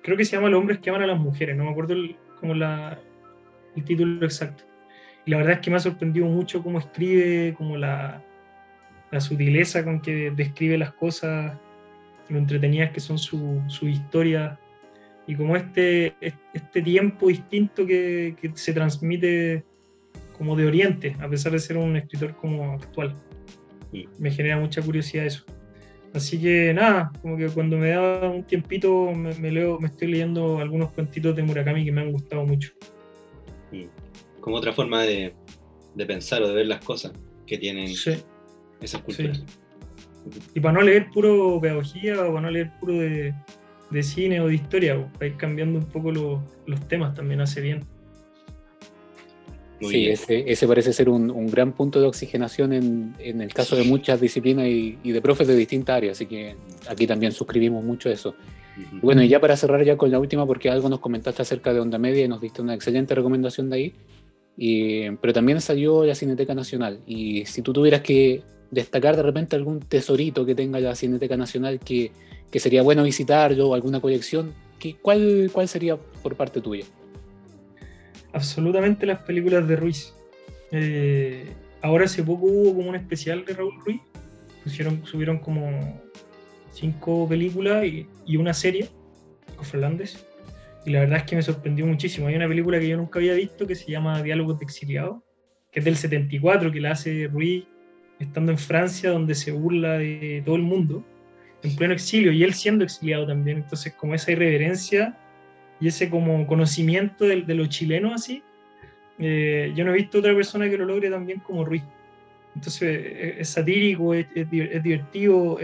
[0.02, 1.96] creo que se llama Los hombres que aman a las mujeres, no me acuerdo
[2.40, 4.64] como el título exacto.
[5.28, 8.24] Y la verdad es que me ha sorprendido mucho cómo escribe, como la,
[9.12, 11.54] la sutileza con que describe las cosas,
[12.30, 14.58] lo entretenidas que son su, su historia
[15.28, 16.16] y como este,
[16.54, 19.66] este tiempo distinto que, que se transmite
[20.38, 23.14] como de Oriente, a pesar de ser un escritor como actual.
[23.92, 25.44] Y me genera mucha curiosidad eso.
[26.14, 30.60] Así que nada, como que cuando me da un tiempito me, leo, me estoy leyendo
[30.60, 32.72] algunos cuentitos de Murakami que me han gustado mucho.
[34.48, 35.34] Como otra forma de,
[35.94, 37.12] de pensar o de ver las cosas
[37.46, 37.94] que tienen
[38.80, 39.44] esas culturas.
[40.56, 43.36] Y para no leer puro pedagogía o para no leer puro de,
[43.92, 47.82] de cine o de historia, para ir cambiando un poco los temas también hace bien.
[49.82, 54.66] Sí, ese, parece ser un, gran punto de oxigenación en, el caso de muchas disciplinas
[54.66, 56.56] y, de profes de distintas áreas, así que
[56.88, 58.34] aquí también suscribimos mucho eso.
[59.02, 61.80] Bueno, y ya para cerrar ya con la última, porque algo nos comentaste acerca de
[61.80, 63.94] Onda Media y nos diste una excelente recomendación de ahí,
[64.58, 68.42] pero también salió la Cineteca Nacional, y si tú tuvieras que
[68.72, 72.12] destacar de repente algún tesorito que tenga la Cineteca Nacional que,
[72.54, 74.54] sería bueno visitar o alguna colección,
[75.02, 76.86] ¿cuál, ¿cuál sería por parte tuya?
[78.38, 80.14] absolutamente las películas de Ruiz.
[80.72, 84.02] Eh, ahora hace poco hubo como un especial de Raúl Ruiz.
[84.64, 86.02] Pusieron, subieron como
[86.72, 88.90] cinco películas y, una serie,
[89.62, 90.27] Fernández.
[90.88, 92.28] Y la verdad es que me sorprendió muchísimo.
[92.28, 95.22] Hay una película que yo nunca había visto que se llama Diálogos de Exiliado,
[95.70, 97.66] que es del 74, que la hace Ruiz
[98.20, 101.04] estando en Francia, donde se burla de todo el mundo,
[101.62, 103.58] en pleno exilio, y él siendo exiliado también.
[103.58, 105.18] Entonces, como esa irreverencia
[105.82, 108.42] y ese como conocimiento de, de lo chileno así,
[109.20, 111.84] eh, yo no he visto otra persona que lo logre también como Ruiz.
[112.56, 115.60] Entonces es, satírico, es, divertido,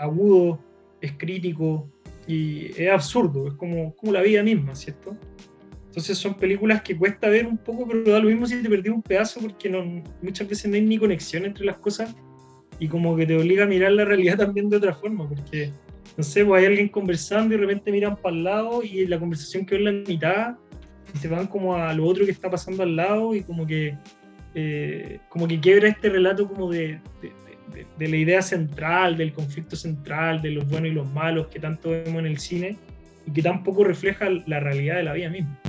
[0.00, 0.58] agudo,
[1.00, 1.88] es crítico
[2.26, 5.16] y es absurdo, es como, como la vida misma, ¿cierto?
[5.86, 8.88] Entonces son películas que cuesta ver un poco, pero da lo mismo si te perdí
[8.88, 12.14] un pedazo porque no, muchas veces no hay ni conexión entre las cosas
[12.80, 15.70] y como que te obliga a mirar la realidad también de otra forma, porque
[16.16, 19.18] no sé, pues hay alguien conversando y de repente miran para el lado y la
[19.18, 20.56] conversación quedó en la mitad
[21.14, 23.96] y se van como a lo otro que está pasando al lado y como que
[24.56, 27.32] eh, como que quiebra este relato como de, de,
[27.98, 32.20] la idea central, del conflicto central, de los buenos y los malos que tanto vemos
[32.20, 32.76] en el cine
[33.26, 35.60] y que tampoco refleja la realidad de la vida misma.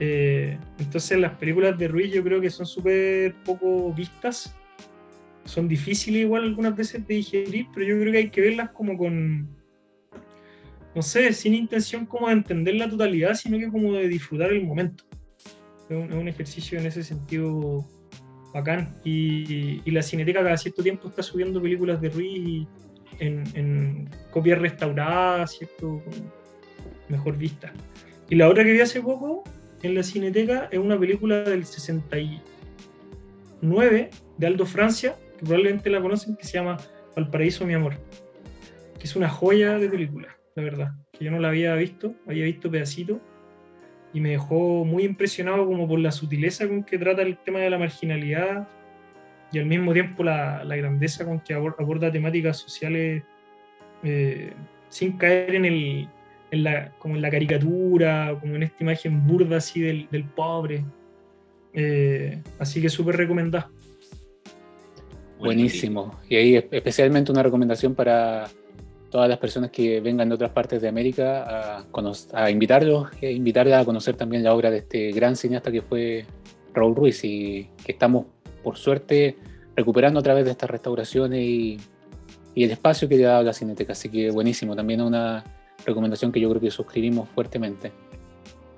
[0.00, 4.56] Eh, entonces las películas de Ruiz yo creo que son súper poco vistas
[5.44, 8.96] son difíciles igual algunas veces de digerir, pero yo creo que hay que verlas como
[8.96, 9.48] con,
[10.94, 14.64] no sé, sin intención como de entender la totalidad, sino que como de disfrutar el
[14.64, 15.04] momento.
[15.88, 17.86] Es un, ejercicio en ese sentido
[18.54, 18.96] bacán.
[19.04, 22.66] Y, la Cineteca cada cierto tiempo está subiendo películas de Ruiz
[23.18, 26.02] en, copias restauradas, ¿cierto?
[27.08, 27.70] Mejor vista.
[28.30, 29.44] Y la otra que vi hace poco
[29.82, 36.36] en la Cineteca es una película del 69 de Aldo Francia, que probablemente la conocen,
[36.36, 36.78] que se llama
[37.14, 37.98] Valparaíso, mi amor.
[38.98, 40.92] Que es una joya de película, la verdad.
[41.12, 43.18] Que yo no la había visto, había visto pedacitos
[44.14, 47.68] y me dejó muy impresionado como por la sutileza con que trata el tema de
[47.68, 48.66] la marginalidad
[49.52, 53.24] y al mismo tiempo la, la grandeza con que aborda temáticas sociales
[54.04, 54.52] eh,
[54.88, 56.08] sin caer en el
[56.50, 60.84] en la, como en la caricatura, como en esta imagen burda así del, del pobre.
[61.72, 63.70] Eh, así que súper recomendado.
[65.40, 66.16] Buenísimo.
[66.28, 68.48] Y ahí especialmente una recomendación para
[69.14, 71.44] todas las personas que vengan de otras partes de América
[71.78, 71.84] a,
[72.32, 76.26] a invitarlos, e invitarles a conocer también la obra de este gran cineasta que fue
[76.72, 78.26] Raúl Ruiz y que estamos,
[78.64, 79.36] por suerte,
[79.76, 81.78] recuperando a través de estas restauraciones y,
[82.56, 83.92] y el espacio que le da la Cineteca.
[83.92, 85.44] Así que buenísimo, también una
[85.86, 87.92] recomendación que yo creo que suscribimos fuertemente.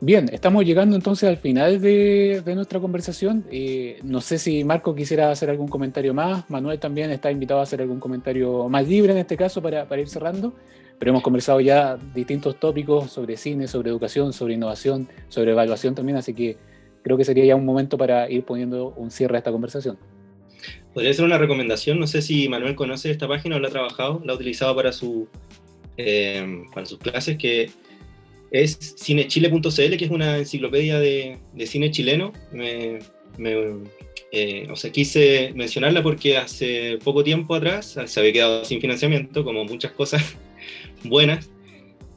[0.01, 3.47] Bien, estamos llegando entonces al final de, nuestra conversación.
[3.51, 6.49] Eh, no sé si Marco quisiera hacer algún comentario más.
[6.51, 10.03] Manuel también está invitado a hacer algún comentario más libre en este caso para, para
[10.03, 10.53] ir cerrando.
[10.99, 16.19] Pero hemos conversado ya distintos tópicos sobre cine, sobre educación, sobre innovación, sobre evaluación también.
[16.19, 16.59] Así que
[17.03, 19.97] creo que sería ya un momento para ir poniendo un cierre a esta conversación.
[20.93, 21.99] Podría ser una recomendación.
[21.99, 24.93] No sé si Manuel conoce esta página o la ha trabajado, la ha utilizado para,
[24.93, 25.27] su,
[25.97, 27.71] eh, para sus clases, que
[28.63, 32.33] es cinechile.cl, que es una enciclopedia de, cine chileno.
[32.53, 32.99] Me,
[34.33, 39.45] eh, o sea, quise mencionarla porque hace poco tiempo atrás se había quedado sin financiamiento,
[39.45, 40.37] como muchas cosas
[41.05, 41.51] buenas,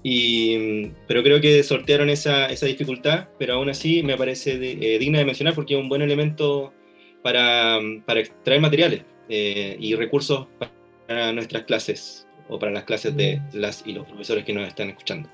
[0.02, 5.20] y, pero creo que sortearon esa, esa dificultad, pero aún así me parece eh, digna
[5.20, 6.74] de mencionar porque es un buen elemento
[7.22, 13.38] para, para extraer materiales eh, y recursos para nuestras clases o para las clases de
[13.38, 13.58] mm.
[13.58, 15.30] las y los profesores que nos están escuchando.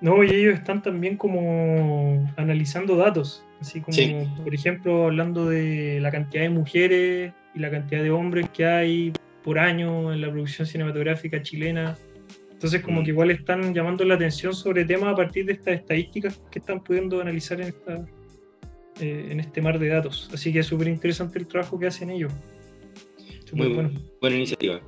[0.00, 3.96] No, y ellos están también como analizando datos, así como,
[4.42, 9.12] por ejemplo, hablando de la cantidad de mujeres y la cantidad de hombres que hay
[9.44, 11.98] por año en la producción cinematográfica chilena.
[12.50, 13.04] Entonces, como mm.
[13.04, 16.82] que igual están llamando la atención sobre temas a partir de estas estadísticas que están
[16.82, 18.06] pudiendo analizar en, esta,
[19.00, 20.30] eh, en este mar de datos.
[20.32, 22.32] Así que es súper interesante el trabajo que hacen ellos.
[23.52, 23.90] Muy bueno.
[24.20, 24.80] buena iniciativa.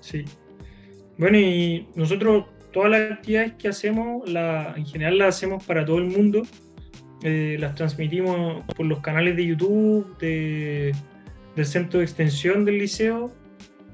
[0.00, 0.24] Sí.
[1.18, 2.44] Bueno, y nosotros
[2.74, 6.42] todas las actividades que hacemos, la, en general las hacemos para todo el mundo.
[7.22, 13.32] Eh, las transmitimos por los canales de YouTube del centro de extensión del liceo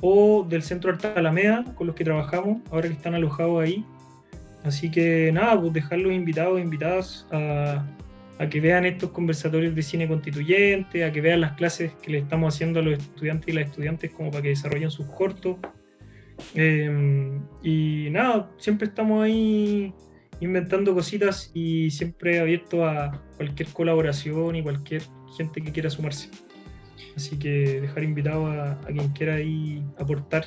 [0.00, 3.84] o del centro Arte Alameda con los que trabajamos, ahora que están alojados ahí.
[4.64, 7.84] Así que nada, pues dejarlos invitados, invitadas a,
[8.38, 12.18] a que vean estos conversatorios de cine constituyente, a que vean las clases que le
[12.18, 15.58] estamos haciendo a los estudiantes y las estudiantes como para que desarrollen sus cortos.
[16.54, 19.92] Em, y nada, siempre estamos ahí
[20.40, 25.02] inventando cositas y siempre abierto a cualquier colaboración y cualquier
[25.36, 26.30] gente que quiera sumarse.
[27.16, 30.46] Así que dejar invitado a, quien quiera ahí aportar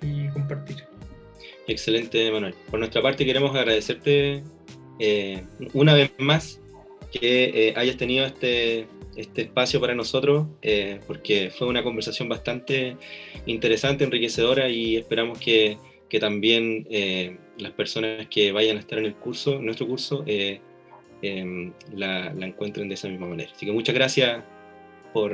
[0.00, 0.84] y compartir.
[1.66, 2.54] Excelente, Manuel.
[2.70, 4.42] Por nuestra parte queremos agradecerte
[4.98, 6.60] eh, una vez más
[7.12, 8.86] que eh, hayas tenido este,
[9.16, 12.96] este espacio para nosotros, eh, porque fue una conversación bastante
[13.46, 19.06] interesante, enriquecedora y esperamos que, que también eh, las personas que vayan a estar en
[19.06, 20.60] el curso, en nuestro curso, eh,
[21.20, 23.50] em, la, encuentren de esa misma manera.
[23.54, 24.42] Así que muchas gracias
[25.12, 25.32] por,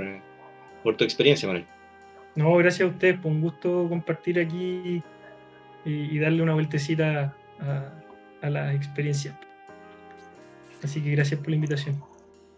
[0.82, 1.66] por tu experiencia, Manuel.
[2.34, 5.02] No, gracias a ustedes, por un gusto compartir aquí
[5.84, 7.34] y, darle una vueltecita
[8.42, 9.38] a la experiencia.
[10.82, 12.00] Así que gracias por la invitación.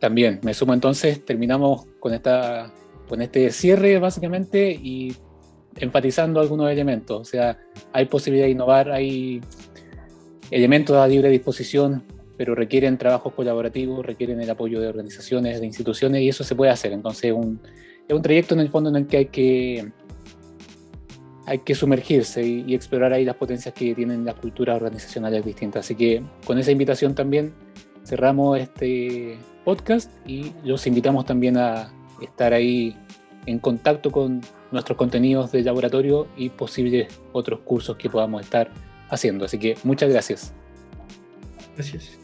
[0.00, 2.72] También, me sumo entonces, terminamos con, esta,
[3.06, 5.14] con este cierre básicamente y
[5.76, 7.20] enfatizando algunos elementos.
[7.20, 7.58] O sea,
[7.92, 9.42] hay posibilidad de innovar, hay
[10.50, 12.02] elementos a libre disposición,
[12.38, 16.72] pero requieren trabajos colaborativos, requieren el apoyo de organizaciones, de instituciones y eso se puede
[16.72, 16.92] hacer.
[16.92, 17.60] Entonces, un,
[18.08, 19.92] es un trayecto en el fondo en el que hay que,
[21.44, 25.84] hay que sumergirse y, y explorar ahí las potencias que tienen las culturas organizacionales distintas.
[25.84, 27.52] Así que con esa invitación también
[28.06, 32.96] cerramos este podcast y los invitamos también a estar ahí
[33.46, 34.40] en contacto con
[34.70, 38.70] nuestros contenidos de laboratorio y posibles otros cursos que podamos estar
[39.08, 39.44] haciendo.
[39.44, 40.52] Así que muchas gracias.
[41.74, 42.18] Gracias.